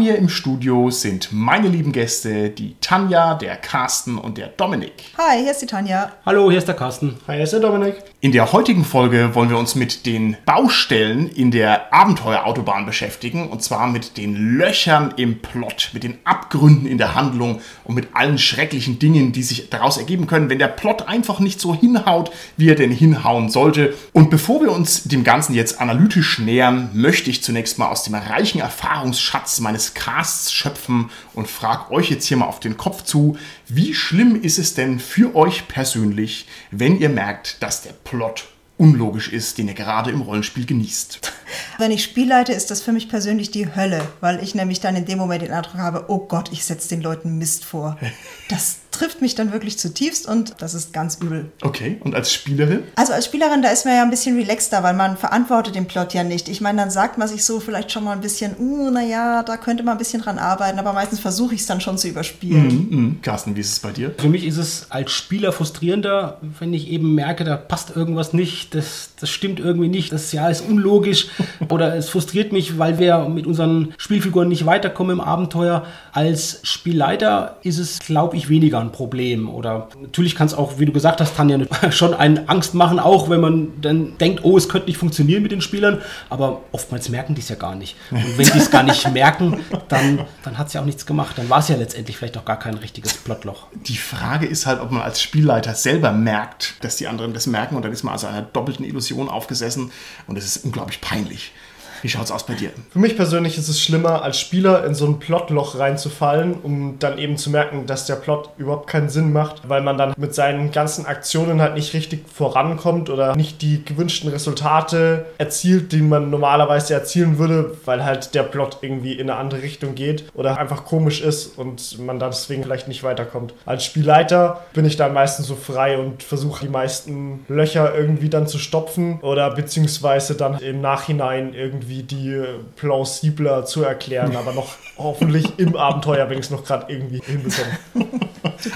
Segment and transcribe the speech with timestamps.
[0.00, 4.94] mir im Studio sind meine lieben Gäste, die Tanja, der Carsten und der Dominik.
[5.18, 6.10] Hi, hier ist die Tanja.
[6.24, 7.18] Hallo, hier ist der Carsten.
[7.28, 7.96] Hi, hier ist der Dominik.
[8.22, 13.62] In der heutigen Folge wollen wir uns mit den Baustellen in der Abenteuerautobahn beschäftigen und
[13.62, 18.38] zwar mit den Löchern im Plot, mit den Abgründen in der Handlung und mit allen
[18.38, 22.70] schrecklichen Dingen, die sich daraus ergeben können, wenn der Plot einfach nicht so hinhaut, wie
[22.70, 23.94] er denn hinhauen sollte.
[24.14, 28.14] Und bevor wir uns dem Ganzen jetzt analytisch nähern, möchte ich zunächst mal aus dem
[28.14, 33.36] reichen Erfahrungsschatz meines Casts schöpfen und frage euch jetzt hier mal auf den Kopf zu,
[33.68, 38.46] wie schlimm ist es denn für euch persönlich, wenn ihr merkt, dass der Plot
[38.80, 41.20] unlogisch ist, den ihr gerade im Rollenspiel genießt.
[41.78, 45.04] Wenn ich spielleite, ist das für mich persönlich die Hölle, weil ich nämlich dann in
[45.04, 47.98] dem Moment den Eindruck habe, oh Gott, ich setze den Leuten Mist vor.
[48.48, 51.50] Das trifft mich dann wirklich zutiefst und das ist ganz übel.
[51.62, 52.82] Okay, und als Spielerin?
[52.96, 56.12] Also als Spielerin, da ist man ja ein bisschen relaxter, weil man verantwortet den Plot
[56.14, 56.48] ja nicht.
[56.48, 59.56] Ich meine, dann sagt man sich so vielleicht schon mal ein bisschen, uh, naja, da
[59.56, 62.88] könnte man ein bisschen dran arbeiten, aber meistens versuche ich es dann schon zu überspielen.
[62.90, 63.14] Mhm, mh.
[63.22, 64.14] Carsten, wie ist es bei dir?
[64.18, 68.74] Für mich ist es als Spieler frustrierender, wenn ich eben merke, da passt irgendwas nicht,
[68.74, 71.28] das, das stimmt irgendwie nicht, das ja ist unlogisch
[71.68, 75.86] oder es frustriert mich, weil wir mit unseren Spielfiguren nicht weiterkommen im Abenteuer.
[76.12, 79.48] Als Spielleiter ist es, glaube ich, weniger ein Problem.
[79.48, 81.58] Oder natürlich kann es auch, wie du gesagt hast, Tanja,
[81.90, 85.52] schon einen Angst machen, auch wenn man dann denkt, oh, es könnte nicht funktionieren mit
[85.52, 86.00] den Spielern.
[86.28, 87.96] Aber oftmals merken die es ja gar nicht.
[88.10, 91.36] Und wenn die es gar nicht merken, dann, dann hat es ja auch nichts gemacht.
[91.36, 93.66] Dann war es ja letztendlich vielleicht auch gar kein richtiges Plotloch.
[93.86, 97.76] Die Frage ist halt, ob man als Spielleiter selber merkt, dass die anderen das merken.
[97.76, 99.90] Und dann ist man also einer doppelten Illusion aufgesessen.
[100.26, 101.52] Und es ist unglaublich peinlich.
[102.02, 102.70] Wie schaut's aus bei dir?
[102.90, 107.18] Für mich persönlich ist es schlimmer, als Spieler in so ein Plotloch reinzufallen, um dann
[107.18, 110.72] eben zu merken, dass der Plot überhaupt keinen Sinn macht, weil man dann mit seinen
[110.72, 116.94] ganzen Aktionen halt nicht richtig vorankommt oder nicht die gewünschten Resultate erzielt, die man normalerweise
[116.94, 121.20] erzielen würde, weil halt der Plot irgendwie in eine andere Richtung geht oder einfach komisch
[121.20, 123.52] ist und man dann deswegen vielleicht nicht weiterkommt.
[123.66, 128.46] Als Spielleiter bin ich dann meistens so frei und versuche die meisten Löcher irgendwie dann
[128.46, 132.42] zu stopfen oder beziehungsweise dann im Nachhinein irgendwie irgendwie die
[132.76, 137.78] plausibler zu erklären, aber noch hoffentlich im Abenteuer, wenn ich es noch gerade irgendwie hinbekomme.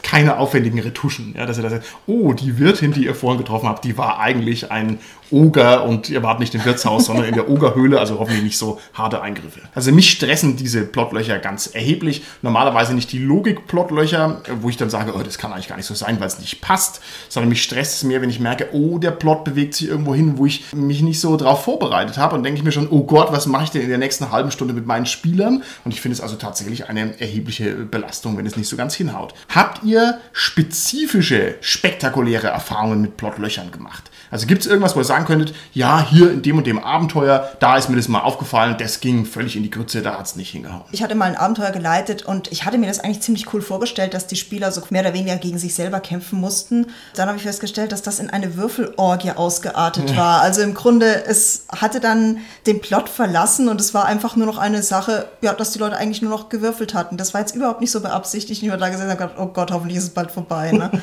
[0.03, 1.35] Keine aufwendigen Retuschen.
[1.37, 4.71] Ja, dass ihr das oh, die Wirtin, die ihr vorhin getroffen habt, die war eigentlich
[4.71, 4.99] ein
[5.35, 8.81] Oger und ihr wart nicht im Wirtshaus, sondern in der Ogerhöhle, also hoffentlich nicht so
[8.95, 9.61] harte Eingriffe.
[9.75, 12.23] Also mich stressen diese Plotlöcher ganz erheblich.
[12.43, 15.95] Normalerweise nicht die Logik-Plotlöcher, wo ich dann sage, oh, das kann eigentlich gar nicht so
[15.95, 19.11] sein, weil es nicht passt, sondern mich stresst es mehr, wenn ich merke, oh, der
[19.11, 22.59] Plot bewegt sich irgendwo hin, wo ich mich nicht so drauf vorbereitet habe und denke
[22.59, 24.87] ich mir schon, oh Gott, was mache ich denn in der nächsten halben Stunde mit
[24.87, 25.63] meinen Spielern?
[25.85, 29.35] Und ich finde es also tatsächlich eine erhebliche Belastung, wenn es nicht so ganz hinhaut.
[29.49, 34.11] Habt ihr spezifische, spektakuläre Erfahrungen mit Plotlöchern gemacht?
[34.31, 37.51] Also gibt es irgendwas, wo ihr sagen könntet, ja, hier in dem und dem Abenteuer,
[37.61, 40.37] da ist mir das mal aufgefallen, das ging völlig in die Grütze, da hat es
[40.37, 40.83] nicht hingehauen.
[40.93, 44.15] Ich hatte mal ein Abenteuer geleitet und ich hatte mir das eigentlich ziemlich cool vorgestellt,
[44.15, 46.87] dass die Spieler so mehr oder weniger gegen sich selber kämpfen mussten.
[47.15, 50.17] Dann habe ich festgestellt, dass das in eine Würfelorgie ausgeartet ja.
[50.17, 50.41] war.
[50.43, 54.59] Also im Grunde, es hatte dann den Plot verlassen und es war einfach nur noch
[54.59, 57.17] eine Sache, ja, dass die Leute eigentlich nur noch gewürfelt hatten.
[57.17, 58.63] Das war jetzt überhaupt nicht so beabsichtigt.
[58.63, 60.73] Ich war da und gedacht, oh Gott, hoffentlich ist es bald vorbei.
[60.73, 60.91] Ne?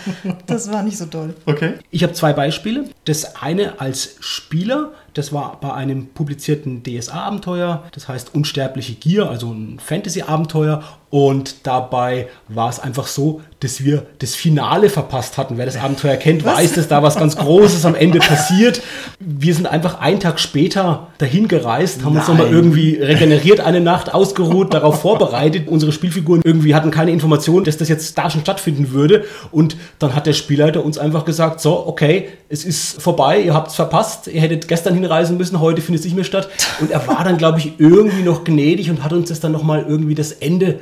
[0.47, 1.35] Das war nicht so toll.
[1.45, 1.75] Okay.
[1.91, 2.85] Ich habe zwei Beispiele.
[3.05, 9.51] Das eine als Spieler, das war bei einem publizierten DSA-Abenteuer, das heißt Unsterbliche Gier, also
[9.51, 10.83] ein Fantasy-Abenteuer.
[11.11, 15.57] Und dabei war es einfach so, dass wir das Finale verpasst hatten.
[15.57, 16.57] Wer das Abenteuer kennt, was?
[16.57, 18.81] weiß, dass da was ganz Großes am Ende passiert.
[19.19, 22.21] Wir sind einfach einen Tag später dahin gereist, haben Nein.
[22.21, 25.67] uns nochmal irgendwie regeneriert, eine Nacht ausgeruht, darauf vorbereitet.
[25.67, 29.25] Unsere Spielfiguren irgendwie hatten keine Information, dass das jetzt da schon stattfinden würde.
[29.51, 33.67] Und dann hat der Spielleiter uns einfach gesagt, so, okay, es ist vorbei, ihr habt
[33.67, 36.49] es verpasst, ihr hättet gestern hinreisen müssen, heute findet es nicht mehr statt.
[36.79, 39.85] Und er war dann, glaube ich, irgendwie noch gnädig und hat uns das dann nochmal
[39.87, 40.79] irgendwie das Ende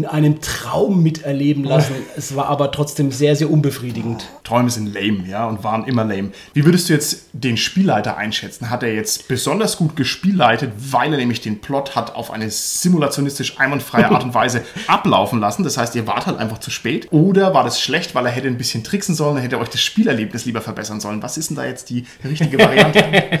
[0.00, 1.94] in einem Traum miterleben lassen.
[2.16, 4.26] Es war aber trotzdem sehr, sehr unbefriedigend.
[4.44, 6.30] Träume sind lame, ja, und waren immer lame.
[6.54, 8.70] Wie würdest du jetzt den Spielleiter einschätzen?
[8.70, 13.60] Hat er jetzt besonders gut gespielleitet, weil er nämlich den Plot hat auf eine simulationistisch
[13.60, 15.64] einwandfreie Art und Weise ablaufen lassen?
[15.64, 17.08] Das heißt, ihr wart halt einfach zu spät.
[17.10, 19.82] Oder war das schlecht, weil er hätte ein bisschen tricksen sollen, er hätte euch das
[19.82, 21.22] Spielerlebnis lieber verbessern sollen?
[21.22, 23.04] Was ist denn da jetzt die richtige Variante?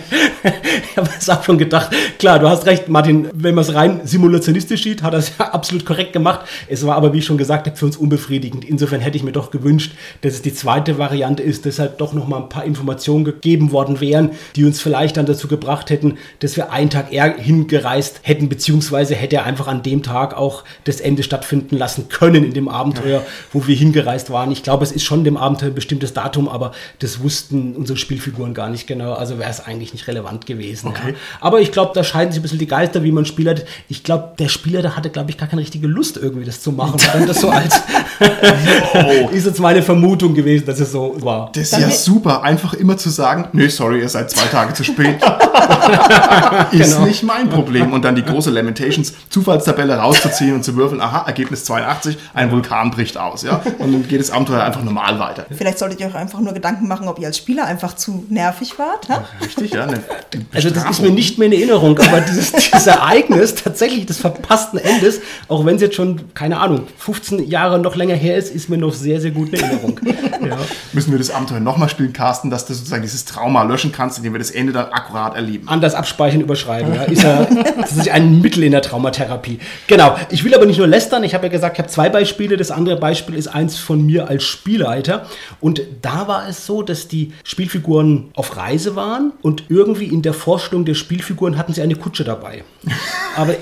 [0.94, 1.90] das auch schon gedacht.
[2.18, 5.46] Klar, du hast recht, Martin, wenn man es rein simulationistisch sieht, hat er es ja
[5.46, 6.46] absolut korrekt gemacht.
[6.68, 8.64] Es war aber, wie ich schon gesagt habe, für uns unbefriedigend.
[8.64, 9.92] Insofern hätte ich mir doch gewünscht,
[10.22, 13.72] dass es die zweite Variante ist, dass halt doch noch mal ein paar Informationen gegeben
[13.72, 18.20] worden wären, die uns vielleicht dann dazu gebracht hätten, dass wir einen Tag eher hingereist
[18.22, 22.52] hätten, beziehungsweise hätte er einfach an dem Tag auch das Ende stattfinden lassen können in
[22.52, 24.52] dem Abenteuer, wo wir hingereist waren.
[24.52, 28.54] Ich glaube, es ist schon dem Abenteuer ein bestimmtes Datum, aber das wussten unsere Spielfiguren
[28.54, 29.14] gar nicht genau.
[29.14, 30.88] Also wäre es eigentlich nicht relevant gewesen.
[30.88, 31.10] Okay.
[31.10, 31.14] Ja.
[31.40, 33.54] Aber ich glaube, da scheiden sich ein bisschen die Geister, wie man Spieler.
[33.88, 36.72] Ich glaube, der Spieler, der hatte, glaube ich, gar keine richtige Lust, irgendwie das zu
[36.72, 36.96] machen.
[37.12, 37.80] Weil das so als
[39.32, 41.50] ist jetzt meine Vermutung gewesen, dass es so war.
[41.54, 44.84] Das ist ja super, einfach immer zu sagen, nee, sorry, ihr seid zwei Tage zu
[44.84, 45.16] spät.
[46.72, 47.04] ist Genau.
[47.06, 47.92] nicht mein Problem.
[47.92, 52.90] Und dann die große Lamentations Zufallstabelle rauszuziehen und zu würfeln, aha, Ergebnis 82, ein Vulkan
[52.90, 53.62] bricht aus, ja.
[53.78, 55.46] Und dann geht das Abenteuer einfach normal weiter.
[55.50, 58.78] Vielleicht solltet ihr euch einfach nur Gedanken machen, ob ihr als Spieler einfach zu nervig
[58.78, 59.08] wart.
[59.08, 59.24] Ha?
[59.44, 59.84] Richtig, ja.
[59.84, 64.06] Eine, die Also das ist mir nicht mehr in Erinnerung, aber dieses, dieses Ereignis tatsächlich
[64.06, 68.36] des verpassten Endes, auch wenn es jetzt schon, keine Ahnung, 15 Jahre noch länger her
[68.36, 70.00] ist, ist mir noch sehr, sehr gut in Erinnerung.
[70.40, 70.56] Ja.
[70.94, 74.32] Müssen wir das Abenteuer nochmal spielen, Carsten, dass du sozusagen dieses Trauma löschen kannst, indem
[74.32, 75.68] wir das Ende dann akkurat erleben.
[75.68, 76.94] Anders abspeichern, überschreiben.
[76.94, 77.02] Ja.
[77.02, 77.44] Ist ja
[77.76, 79.58] tatsächlich ein Mittel in der Traumatherapie.
[79.86, 80.16] Genau.
[80.30, 81.24] Ich will aber nicht nur lästern.
[81.24, 82.56] Ich habe ja gesagt, ich habe zwei Beispiele.
[82.56, 85.26] Das andere Beispiel ist eins von mir als Spielleiter.
[85.60, 90.32] Und da war es so, dass die Spielfiguren auf Reise waren und irgendwie in der
[90.32, 92.64] Vorstellung der Spielfiguren hatten sie eine Kutsche dabei.
[93.36, 93.54] Aber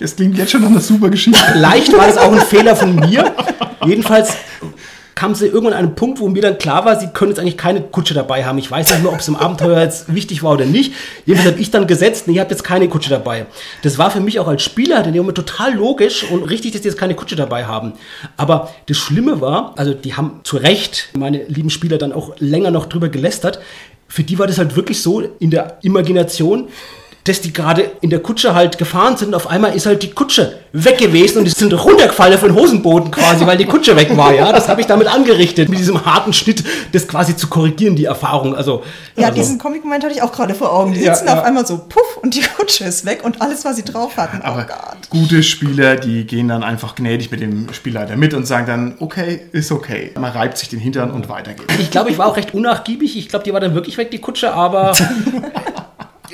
[0.00, 1.38] Das klingt jetzt schon nach einer super Geschichte.
[1.52, 3.34] Vielleicht war das auch ein Fehler von mir.
[3.84, 4.34] Jedenfalls
[5.14, 7.58] kam sie irgendwann an einen Punkt, wo mir dann klar war, sie können jetzt eigentlich
[7.58, 8.56] keine Kutsche dabei haben.
[8.56, 10.94] Ich weiß nicht mehr, ob es im Abenteuer jetzt wichtig war oder nicht.
[11.26, 13.44] Jedenfalls habe ich dann gesetzt, nee, ihr habt jetzt keine Kutsche dabei.
[13.82, 16.80] Das war für mich auch als Spieler in dem Moment total logisch und richtig, dass
[16.80, 17.92] die jetzt keine Kutsche dabei haben.
[18.38, 22.70] Aber das Schlimme war, also die haben zu Recht, meine lieben Spieler, dann auch länger
[22.70, 23.60] noch drüber gelästert.
[24.08, 26.68] Für die war das halt wirklich so in der Imagination,
[27.30, 30.58] dass die gerade in der Kutsche halt gefahren sind auf einmal ist halt die Kutsche
[30.72, 34.32] weg gewesen und die sind runtergefallen auf den Hosenboden quasi, weil die Kutsche weg war,
[34.32, 34.52] ja.
[34.52, 36.62] Das habe ich damit angerichtet, mit diesem harten Schnitt,
[36.92, 38.54] das quasi zu korrigieren, die Erfahrung.
[38.54, 38.82] Also,
[39.16, 40.92] Ja, also, diesen Comic-Moment hatte ich auch gerade vor Augen.
[40.92, 41.38] Die Ja, sitzen ja.
[41.38, 44.42] auf einmal so, puff, und die Kutsche ist weg und alles, was sie drauf hatten.
[44.42, 45.08] Aber oh Gott.
[45.10, 49.40] gute Spieler, die gehen dann einfach gnädig mit dem Spielleiter mit und sagen dann, okay,
[49.52, 50.12] ist okay.
[50.18, 51.74] Man reibt sich den Hintern und weiter geht's.
[51.78, 53.16] ich glaube, ich war auch recht unnachgiebig.
[53.16, 54.92] Ich glaube, die war dann wirklich weg, die Kutsche, aber.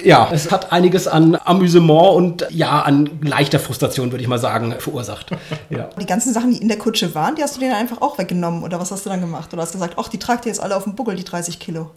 [0.04, 4.74] Ja, es hat einiges an Amüsement und ja, an leichter Frustration, würde ich mal sagen,
[4.78, 5.30] verursacht.
[5.68, 5.88] Ja.
[6.00, 8.62] Die ganzen Sachen, die in der Kutsche waren, die hast du denen einfach auch weggenommen.
[8.62, 9.52] Oder was hast du dann gemacht?
[9.52, 11.90] Oder hast gesagt, ach, die tragt ihr jetzt alle auf dem Buckel, die 30 Kilo.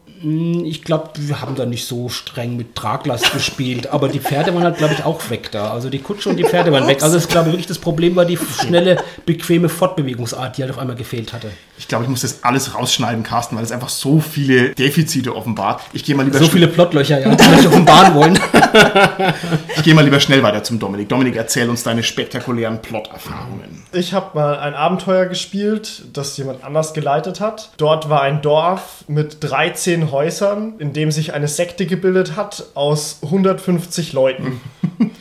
[0.63, 4.63] Ich glaube, wir haben da nicht so streng mit Traglast gespielt, aber die Pferde waren
[4.63, 5.71] halt, glaube ich, auch weg da.
[5.71, 7.03] Also die Kutsche und die Pferde waren weg.
[7.03, 10.95] Also ich glaube wirklich, das Problem war die schnelle, bequeme Fortbewegungsart, die halt auf einmal
[10.95, 11.51] gefehlt hatte.
[11.77, 15.81] Ich glaube, ich muss das alles rausschneiden, Carsten, weil es einfach so viele Defizite offenbart.
[15.93, 17.29] Ich gehe mal lieber So viele Plotlöcher, ja,
[17.89, 18.39] offenbaren wollen.
[19.75, 21.09] Ich gehe mal lieber schnell weiter zum Dominik.
[21.09, 23.83] Dominik, erzähl uns deine spektakulären Plot-Erfahrungen.
[23.93, 27.71] Ich habe mal ein Abenteuer gespielt, das jemand anders geleitet hat.
[27.77, 33.19] Dort war ein Dorf mit 13 Häusern, in dem sich eine Sekte gebildet hat aus
[33.23, 34.59] 150 Leuten,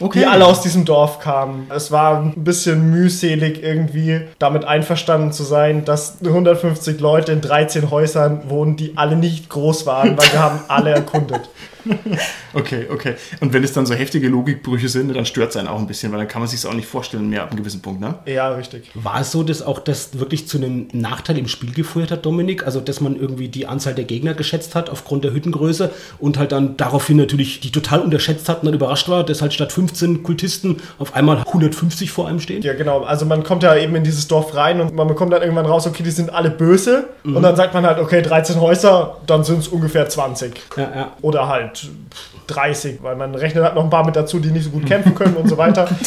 [0.00, 0.20] Okay.
[0.20, 1.68] die alle aus diesem Dorf kamen.
[1.74, 7.90] Es war ein bisschen mühselig irgendwie damit einverstanden zu sein, dass 150 Leute in 13
[7.90, 11.48] Häusern wohnen, die alle nicht groß waren, weil wir haben alle erkundet.
[12.54, 13.14] Okay, okay.
[13.40, 16.10] Und wenn es dann so heftige Logikbrüche sind, dann stört es einen auch ein bisschen,
[16.12, 18.14] weil dann kann man sich auch nicht vorstellen mehr ab einem gewissen Punkt, ne?
[18.26, 18.90] Ja, richtig.
[18.94, 22.64] War es so, dass auch das wirklich zu einem Nachteil im Spiel geführt hat, Dominik?
[22.64, 26.52] Also, dass man irgendwie die Anzahl der Gegner geschätzt hat aufgrund der Hüttengröße und halt
[26.52, 30.22] dann daraufhin natürlich die total unterschätzt hat und dann überrascht war, dass halt statt 15
[30.22, 32.62] Kultisten auf einmal 150 vor einem stehen?
[32.62, 33.02] Ja, genau.
[33.02, 35.86] Also man kommt ja eben in dieses Dorf rein und man bekommt dann irgendwann raus,
[35.86, 37.08] okay, die sind alle böse.
[37.24, 40.54] Und dann sagt man halt, okay, 13 Häuser, dann sind es ungefähr 20.
[40.76, 41.12] Ja, ja.
[41.20, 41.77] Oder halt
[42.46, 45.14] 30, weil man rechnet halt noch ein paar mit dazu, die nicht so gut kämpfen
[45.14, 45.88] können und so weiter.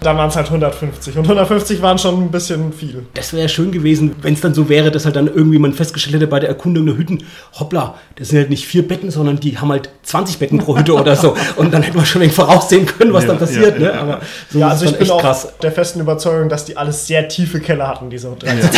[0.00, 1.16] Dann waren es halt 150.
[1.18, 3.06] Und 150 waren schon ein bisschen viel.
[3.14, 5.74] Das wäre ja schön gewesen, wenn es dann so wäre, dass halt dann irgendwie man
[5.74, 7.24] festgestellt hätte bei der Erkundung der Hütten,
[7.58, 10.94] hoppla, das sind halt nicht vier Betten, sondern die haben halt 20 Betten pro Hütte
[10.94, 11.36] oder so.
[11.56, 13.78] Und dann hätte man schon voraussehen können, was Ja, dann passiert.
[13.78, 13.92] ja, ne?
[13.94, 14.00] ja.
[14.00, 15.52] Aber so Ja, also ich bin auch krass.
[15.62, 18.70] der festen Überzeugung, dass die alles sehr tiefe Keller hatten, diese 13.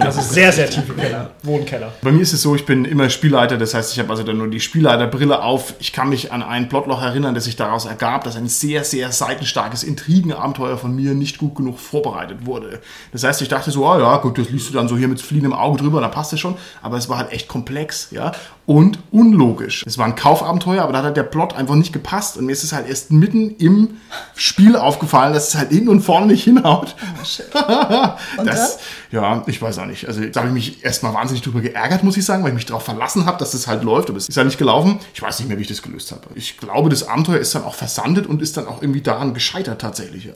[0.00, 1.30] Also sehr, sehr tiefe Keller.
[1.42, 1.92] Wohnkeller.
[2.02, 4.38] Bei mir ist es so, ich bin immer Spielleiter, das heißt, ich habe also dann
[4.38, 5.74] nur die Spielleiterbrille auf.
[5.80, 9.10] Ich kann mich an ein Plotloch erinnern, das sich daraus ergab, dass ein sehr, sehr
[9.12, 12.80] seitenstarkes Intrigenabenteuer von mir nicht gut genug vorbereitet wurde.
[13.12, 15.20] Das heißt, ich dachte so, ah ja, gut, das liest du dann so hier mit
[15.20, 16.56] fliehendem Auge drüber, dann passt es schon.
[16.82, 18.32] Aber es war halt echt komplex, ja.
[18.70, 19.84] Und unlogisch.
[19.84, 22.36] Es war ein Kaufabenteuer, aber da hat der Plot einfach nicht gepasst.
[22.36, 23.96] Und mir ist es halt erst mitten im
[24.36, 26.94] Spiel aufgefallen, dass es halt hinten und vorne nicht hinhaut.
[27.52, 28.08] Oh,
[28.44, 28.78] das,
[29.10, 30.06] ja, ich weiß auch nicht.
[30.06, 32.66] Also da habe ich mich erstmal wahnsinnig drüber geärgert, muss ich sagen, weil ich mich
[32.66, 34.08] darauf verlassen habe, dass das halt läuft.
[34.08, 35.00] Aber es ist halt nicht gelaufen.
[35.14, 36.22] Ich weiß nicht mehr, wie ich das gelöst habe.
[36.36, 39.80] Ich glaube, das Abenteuer ist dann auch versandet und ist dann auch irgendwie daran gescheitert
[39.80, 40.26] tatsächlich.
[40.26, 40.32] Ja.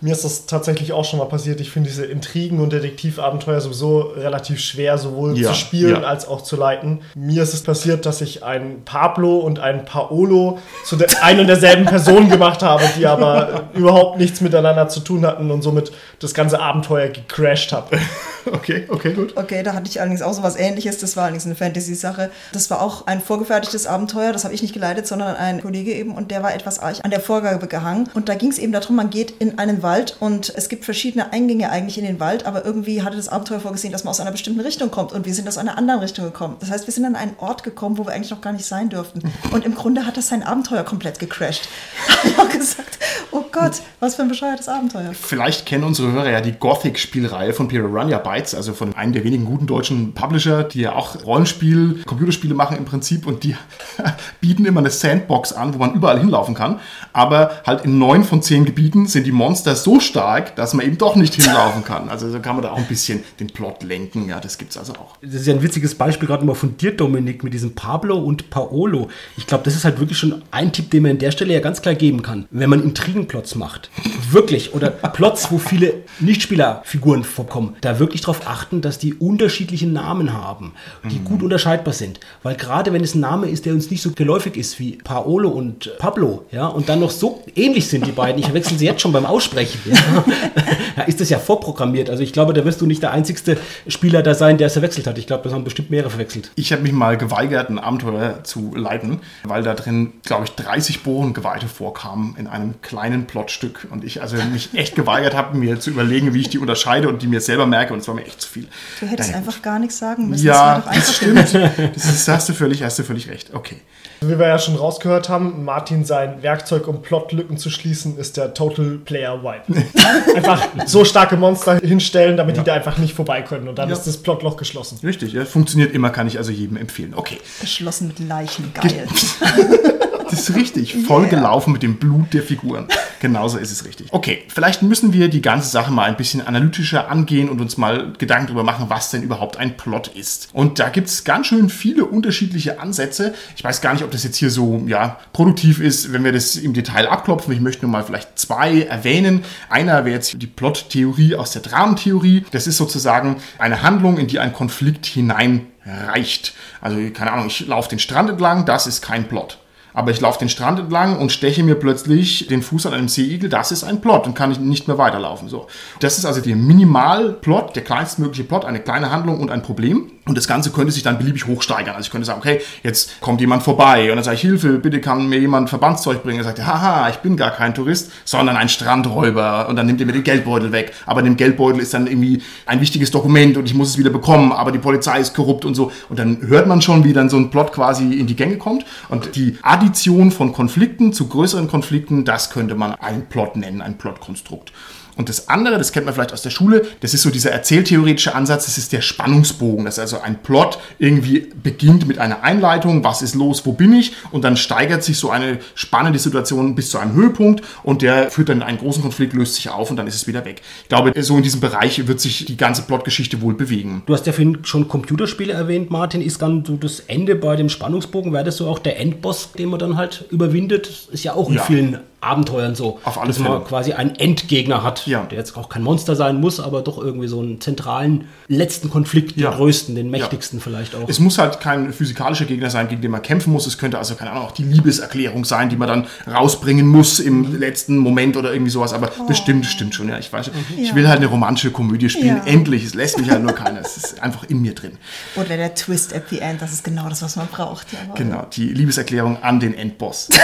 [0.00, 1.60] Mir ist das tatsächlich auch schon mal passiert.
[1.60, 6.08] Ich finde diese Intrigen- und Detektivabenteuer sowieso relativ schwer, sowohl Ja, zu spielen ja.
[6.08, 7.02] als auch zu leiten.
[7.14, 11.48] Mir ist es passiert, dass ich einen Pablo und einen Paolo zu der ein und
[11.48, 16.32] derselben Person gemacht habe, die aber überhaupt nichts miteinander zu tun hatten und somit das
[16.32, 17.98] ganze Abenteuer gecrashed habe.
[18.52, 19.36] Okay, okay, gut.
[19.36, 20.96] Okay, da hatte ich allerdings auch so was ähnliches.
[20.98, 22.30] Das war allerdings eine Fantasy-Sache.
[22.52, 24.32] Das war auch ein vorgefertigtes Abenteuer.
[24.32, 26.14] Das habe ich nicht geleitet, sondern ein Kollege eben.
[26.14, 28.08] Und der war etwas arg an der Vorgabe gehangen.
[28.14, 31.32] Und da ging es eben darum, man geht in einen Wald und es gibt verschiedene
[31.32, 32.46] Eingänge eigentlich in den Wald.
[32.46, 35.12] Aber irgendwie hatte das Abenteuer vorgesehen, dass man aus einer bestimmten Richtung kommt.
[35.12, 36.56] Und wir sind aus einer anderen Richtung gekommen.
[36.60, 38.88] Das heißt, wir sind an einen Ort gekommen, wo wir eigentlich noch gar nicht sein
[38.88, 39.22] dürften.
[39.50, 41.68] Und im Grunde hat das sein Abenteuer komplett gecrashed.
[42.08, 42.98] habe ich auch gesagt,
[43.32, 45.12] oh Gott, was für ein bescheuertes Abenteuer.
[45.12, 49.44] Vielleicht kennen unsere Hörer ja die Gothic-Spielreihe von Piranha Bytes, also von einem der wenigen
[49.44, 53.56] guten deutschen Publisher, die ja auch Rollenspiel, Computerspiele machen im Prinzip und die
[54.40, 56.80] bieten immer eine Sandbox an, wo man überall hinlaufen kann.
[57.12, 60.98] Aber halt in neun von zehn Gebieten sind die Monster so stark, dass man eben
[60.98, 62.08] doch nicht hinlaufen kann.
[62.08, 64.28] Also so kann man da auch ein bisschen den Plot lenken.
[64.28, 65.16] Ja, das gibt's also auch.
[65.22, 68.50] Das ist ja ein witziges Beispiel gerade mal von dir, Dominik, mit diesem Pablo und
[68.50, 69.08] Paolo.
[69.36, 71.60] Ich glaube, das ist halt wirklich schon ein Tipp, den man an der Stelle ja
[71.60, 72.46] ganz klar geben kann.
[72.50, 73.90] Wenn man Intrigenplots macht,
[74.30, 80.32] wirklich, oder Plots, wo viele Nichtspielerfiguren vorkommen, da wirklich darauf achten, dass die unterschiedliche Namen
[80.32, 80.72] haben,
[81.10, 82.20] die gut unterscheidbar sind.
[82.42, 85.48] Weil gerade wenn es ein Name ist, der uns nicht so geläufig ist wie Paolo
[85.48, 89.02] und Pablo, ja, und dann noch so ähnlich sind die beiden, ich verwechsel sie jetzt
[89.02, 90.24] schon beim Aussprechen, ja,
[90.96, 92.10] da ist das ja vorprogrammiert.
[92.10, 95.06] Also ich glaube, da wirst du nicht der einzigste Spieler da sein, der es verwechselt
[95.06, 95.18] hat.
[95.18, 96.50] Ich glaube, das haben bestimmt mehrere verwechselt.
[96.54, 101.02] Ich habe mich mal geweigert, ein Abenteuer zu leiten, weil da drin, glaube ich, 30
[101.02, 103.86] Bohrengeweihte vorkamen in einem kleinen Plotstück.
[103.90, 107.22] Und ich also mich echt geweigert habe, mir zu überlegen, wie ich die unterscheide und
[107.22, 107.92] die mir selber merke.
[107.92, 108.68] Und es war mir echt zu viel.
[109.00, 110.46] Du hättest Naja, einfach gar nichts sagen müssen.
[110.46, 111.54] Ja, das das stimmt.
[111.94, 113.54] Das ist, hast, du völlig, hast du völlig recht.
[113.54, 113.76] Okay.
[114.20, 118.52] Wie wir ja schon rausgehört haben, Martin sein Werkzeug, um Plotlücken zu schließen, ist der
[118.52, 119.84] Total Player Wipe.
[120.36, 123.68] einfach so starke Monster hinstellen, damit die da einfach nicht vorbei können.
[123.68, 123.94] Und dann Ja.
[123.94, 124.98] ist das Plotloch geschlossen.
[125.04, 127.14] Richtig, ja, funktioniert immer, kann ich also jedem empfehlen.
[127.14, 127.38] Okay.
[127.60, 129.06] Geschlossen mit Leichen, geil.
[130.30, 130.96] Das ist richtig.
[131.06, 132.88] Voll gelaufen mit dem Blut der Figuren.
[133.20, 134.08] Genauso ist es richtig.
[134.12, 138.12] Okay, vielleicht müssen wir die ganze Sache mal ein bisschen analytischer angehen und uns mal
[138.18, 140.48] Gedanken darüber machen, was denn überhaupt ein Plot ist.
[140.52, 143.34] Und da gibt es ganz schön viele unterschiedliche Ansätze.
[143.56, 146.56] Ich weiß gar nicht, ob das jetzt hier so ja, produktiv ist, wenn wir das
[146.56, 147.52] im Detail abklopfen.
[147.52, 149.44] Ich möchte nur mal vielleicht zwei erwähnen.
[149.68, 152.44] Einer wäre jetzt die Plot-Theorie aus der Dramentheorie.
[152.52, 156.54] Das ist sozusagen eine Handlung, in die ein Konflikt hineinreicht.
[156.80, 159.58] Also, keine Ahnung, ich laufe den Strand entlang, das ist kein Plot.
[159.98, 163.50] Aber ich laufe den Strand entlang und steche mir plötzlich den Fuß an einem Seeigel,
[163.50, 165.48] das ist ein Plot und kann ich nicht mehr weiterlaufen.
[165.48, 165.66] So.
[165.98, 170.12] Das ist also der Minimalplot, der kleinstmögliche Plot, eine kleine Handlung und ein Problem.
[170.28, 171.96] Und das Ganze könnte sich dann beliebig hochsteigern.
[171.96, 175.00] Also ich könnte sagen, okay, jetzt kommt jemand vorbei und dann sage ich, Hilfe, bitte
[175.00, 176.38] kann mir jemand Verbandszeug bringen.
[176.38, 179.68] Er sagt, haha, ich bin gar kein Tourist, sondern ein Strandräuber.
[179.68, 180.92] Und dann nimmt er mir den Geldbeutel weg.
[181.06, 184.10] Aber in dem Geldbeutel ist dann irgendwie ein wichtiges Dokument und ich muss es wieder
[184.10, 185.90] bekommen, aber die Polizei ist korrupt und so.
[186.08, 188.84] Und dann hört man schon, wie dann so ein Plot quasi in die Gänge kommt.
[189.08, 193.96] Und die Addition von Konflikten zu größeren Konflikten, das könnte man einen Plot nennen, ein
[193.96, 194.72] Plotkonstrukt.
[195.18, 198.34] Und das andere, das kennt man vielleicht aus der Schule, das ist so dieser erzähltheoretische
[198.34, 199.84] Ansatz, das ist der Spannungsbogen.
[199.84, 203.92] Das ist also ein Plot irgendwie beginnt mit einer Einleitung, was ist los, wo bin
[203.92, 204.12] ich?
[204.30, 208.48] Und dann steigert sich so eine spannende Situation bis zu einem Höhepunkt und der führt
[208.48, 210.62] dann in einen großen Konflikt, löst sich auf und dann ist es wieder weg.
[210.84, 214.02] Ich glaube, so in diesem Bereich wird sich die ganze Plotgeschichte wohl bewegen.
[214.06, 216.22] Du hast ja vorhin schon Computerspiele erwähnt, Martin.
[216.22, 218.32] Ist dann so das Ende bei dem Spannungsbogen?
[218.32, 221.08] Wäre das so auch der Endboss, den man dann halt überwindet?
[221.10, 221.62] Ist ja auch in Ja.
[221.64, 222.98] vielen Abenteuern so.
[223.04, 223.64] Auf alle dass man Fälle.
[223.64, 225.24] quasi einen Endgegner hat, Ja.
[225.24, 229.36] der jetzt auch kein Monster sein muss, aber doch irgendwie so einen zentralen letzten Konflikt,
[229.36, 229.50] den Ja.
[229.50, 231.08] größten, den mächtigsten vielleicht auch.
[231.08, 233.66] Es muss halt kein physikalischer Gegner sein, gegen den man kämpfen muss.
[233.66, 237.58] Es könnte also, keine Ahnung, auch die Liebeserklärung sein, die man dann rausbringen muss im
[237.58, 238.92] letzten Moment oder irgendwie sowas.
[238.92, 240.08] Aber das stimmt, das stimmt schon.
[240.08, 240.94] Ja, ich weiß, ich Ja.
[240.94, 242.36] will halt eine romantische Komödie spielen.
[242.38, 242.44] Ja.
[242.44, 242.84] Endlich.
[242.84, 243.80] Es lässt mich halt nur keiner.
[243.80, 244.92] Es ist einfach in mir drin.
[245.36, 247.86] Oder der Twist at the end, das ist genau das, was man braucht.
[248.14, 250.28] Genau, die Liebeserklärung an den Endboss.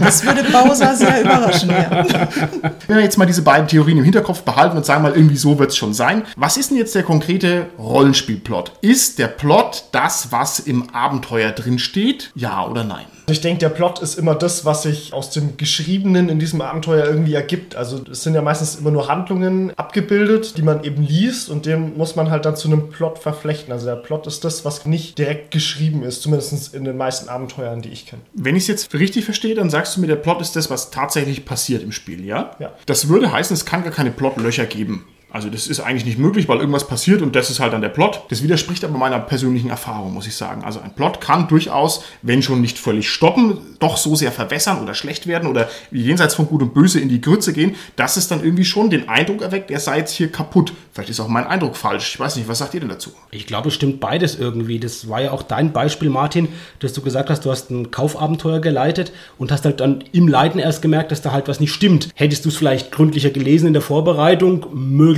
[0.00, 1.70] Das würde Bowser sehr überraschen.
[1.70, 2.04] Ja.
[2.86, 5.58] Wenn wir jetzt mal diese beiden Theorien im Hinterkopf behalten und sagen mal, irgendwie so
[5.58, 6.24] wird es schon sein.
[6.36, 8.72] Was ist denn jetzt der konkrete Rollenspielplot?
[8.80, 12.30] Ist der Plot das, was im Abenteuer drin steht?
[12.34, 13.06] Ja oder nein?
[13.30, 17.06] Ich denke, der Plot ist immer das, was sich aus dem Geschriebenen in diesem Abenteuer
[17.06, 17.76] irgendwie ergibt.
[17.76, 21.96] Also es sind ja meistens immer nur Handlungen abgebildet, die man eben liest und den
[21.96, 23.72] muss man halt dann zu einem Plot verflechten.
[23.72, 27.82] Also der Plot ist das, was nicht direkt geschrieben ist, zumindest in den meisten Abenteuern,
[27.82, 28.22] die ich kenne.
[28.34, 30.90] Wenn ich es jetzt richtig verstehe, dann sagst du mir, der Plot ist das, was
[30.90, 32.56] tatsächlich passiert im Spiel, ja?
[32.58, 32.72] Ja.
[32.86, 35.06] Das würde heißen, es kann gar keine Plotlöcher geben.
[35.32, 37.88] Also das ist eigentlich nicht möglich, weil irgendwas passiert und das ist halt dann der
[37.88, 38.22] Plot.
[38.28, 40.64] Das widerspricht aber meiner persönlichen Erfahrung, muss ich sagen.
[40.64, 44.94] Also ein Plot kann durchaus, wenn schon nicht völlig stoppen, doch so sehr verwässern oder
[44.94, 48.44] schlecht werden oder jenseits von Gut und Böse in die Grütze gehen, dass es dann
[48.44, 50.72] irgendwie schon den Eindruck erweckt, er sei jetzt hier kaputt.
[50.92, 52.14] Vielleicht ist auch mein Eindruck falsch.
[52.14, 53.10] Ich weiß nicht, was sagt ihr denn dazu?
[53.30, 54.80] Ich glaube, es stimmt beides irgendwie.
[54.80, 56.48] Das war ja auch dein Beispiel, Martin,
[56.80, 60.58] dass du gesagt hast, du hast ein Kaufabenteuer geleitet und hast halt dann im Leiten
[60.58, 62.10] erst gemerkt, dass da halt was nicht stimmt.
[62.14, 64.66] Hättest du es vielleicht gründlicher gelesen in der Vorbereitung,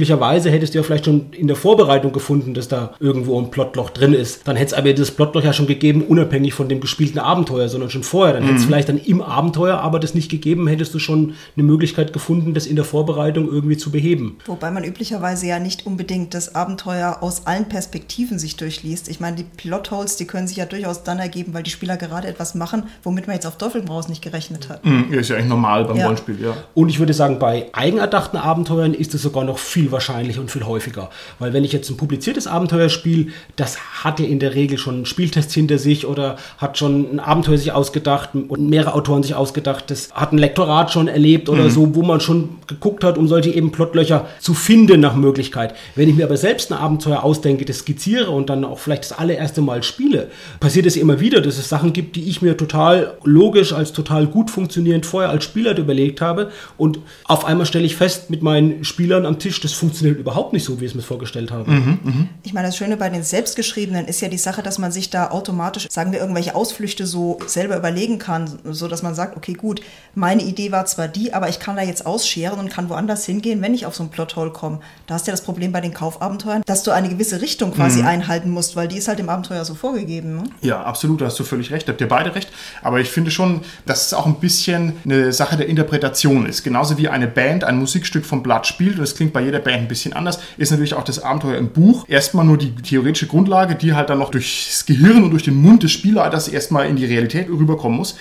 [0.02, 3.90] möglicherweise hättest du ja vielleicht schon in der Vorbereitung gefunden, dass da irgendwo ein Plotloch
[3.90, 4.48] drin ist.
[4.48, 7.88] Dann hätte es aber das Plotloch ja schon gegeben, unabhängig von dem gespielten Abenteuer, sondern
[7.88, 8.34] schon vorher.
[8.34, 11.62] Dann hätte es vielleicht dann im Abenteuer aber das nicht gegeben, hättest du schon eine
[11.62, 14.38] Möglichkeit gefunden, das in der Vorbereitung irgendwie zu beheben.
[14.46, 19.06] Wobei man üblicherweise ja nicht unbedingt das Abenteuer aus allen Perspektiven sich durchliest.
[19.08, 22.26] Ich meine, die Plotholes, die können sich ja durchaus dann ergeben, weil die Spieler gerade
[22.26, 24.82] etwas machen, womit man jetzt auf Teufel raus nicht gerechnet hat.
[24.82, 26.06] Hm, ist ja eigentlich normal beim Ja.
[26.06, 26.56] Rollenspiel, ja.
[26.74, 30.64] Und ich würde sagen, bei eigenerdachten Abenteuern ist es sogar noch viel wahrscheinlicher und viel
[30.64, 31.10] häufiger.
[31.38, 34.96] Weil wenn ich jetzt ein publiziertes Abenteuer spiele, das hat ja in der Regel schon
[34.96, 39.34] einen Spieltest hinter sich oder hat schon ein Abenteuer sich ausgedacht und mehrere Autoren sich
[39.34, 39.90] ausgedacht.
[39.90, 43.50] Das hat ein Lektorat schon erlebt oder so, wo man schon geguckt hat, um solche
[43.50, 45.74] eben Plotlöcher zu finden nach Möglichkeit.
[45.94, 49.12] Wenn ich mir aber selbst ein Abenteuer ausdenke, das skizziere und dann auch vielleicht das
[49.12, 50.30] allererste Mal spiele,
[50.60, 54.26] passiert es immer wieder, dass es Sachen gibt, die ich mir total logisch als total
[54.26, 58.84] gut funktionierend vorher als Spieler überlegt habe und auf einmal stelle ich fest mit meinen
[58.84, 61.98] Spielern am Tisch, das funktioniert überhaupt nicht so, wie ich es mir vorgestellt habe.
[62.44, 65.30] Ich meine, das Schöne bei den Selbstgeschriebenen ist ja die Sache, dass man sich da
[65.30, 69.80] automatisch, sagen wir, irgendwelche Ausflüchte so selber überlegen kann, so dass man sagt, okay, gut,
[70.14, 73.60] meine Idee war zwar die, aber ich kann da jetzt ausscheren und kann woanders hingehen,
[73.60, 74.78] wenn ich auf so ein Plothole komme.
[75.06, 78.02] Da hast du ja das Problem bei den Kaufabenteuern, dass du eine gewisse Richtung quasi
[78.02, 80.36] einhalten musst, weil die ist halt im Abenteuer so vorgegeben.
[80.36, 80.44] Ne?
[80.60, 82.48] Ja, absolut, da hast du völlig recht, habt ihr beide recht.
[82.82, 86.62] Aber ich finde schon, dass es auch ein bisschen eine Sache der Interpretation ist.
[86.62, 89.71] Genauso wie eine Band ein Musikstück vom Blatt spielt, und es klingt bei jeder Band
[89.72, 93.74] ein bisschen anders, ist natürlich auch das Abenteuer im Buch erstmal nur die theoretische Grundlage,
[93.74, 97.04] die halt dann noch durchs Gehirn und durch den Mund des Spielleiters erstmal in die
[97.06, 98.16] Realität rüberkommen muss.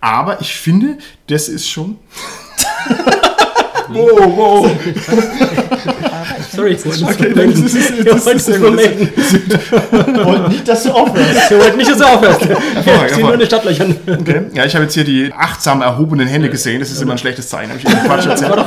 [0.00, 1.96] Aber ich finde, das ist schon.
[3.88, 4.70] wow, wow.
[6.54, 8.78] Sorry, ich wollte Okay, okay, das ist- das das ist sehr gut.
[10.26, 11.50] Und nicht, dass du aufhörst.
[11.50, 12.40] Ich wollte nicht, dass du aufhörst.
[12.42, 13.96] Ich sehe nur eine Stadtlöchern.
[14.06, 14.42] Okay.
[14.54, 16.80] Ja, ich habe jetzt hier die achtsam erhobenen Hände gesehen.
[16.80, 17.70] Das ist immer ein schlechtes Zeichen.
[17.72, 18.64] Hab ich Quatsch erzählt?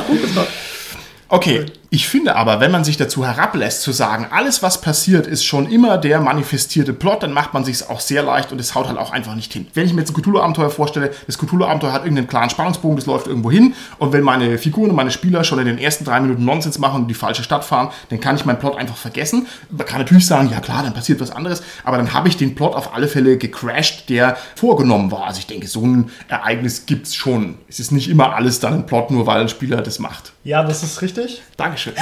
[1.30, 5.44] Okay, ich finde aber, wenn man sich dazu herablässt zu sagen, alles was passiert ist
[5.44, 8.88] schon immer der manifestierte Plot, dann macht man sich auch sehr leicht und es haut
[8.88, 9.66] halt auch einfach nicht hin.
[9.72, 13.26] Wenn ich mir jetzt ein Cthulhu-Abenteuer vorstelle, das Cthulhu-Abenteuer hat irgendeinen klaren Spannungsbogen, das läuft
[13.26, 16.44] irgendwo hin und wenn meine Figuren und meine Spieler schon in den ersten drei Minuten
[16.44, 19.46] Nonsens machen und in die falsche Stadt fahren, dann kann ich meinen Plot einfach vergessen.
[19.70, 22.54] Man kann natürlich sagen, ja klar, dann passiert was anderes, aber dann habe ich den
[22.54, 25.24] Plot auf alle Fälle gecrashed, der vorgenommen war.
[25.26, 27.56] Also ich denke, so ein Ereignis gibt's schon.
[27.66, 30.32] Es ist nicht immer alles dann ein Plot, nur weil ein Spieler das macht.
[30.44, 31.42] Ja, das ist richtig.
[31.78, 31.94] Dankeschön.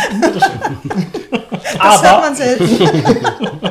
[1.79, 2.79] Das hört Aber, man selten.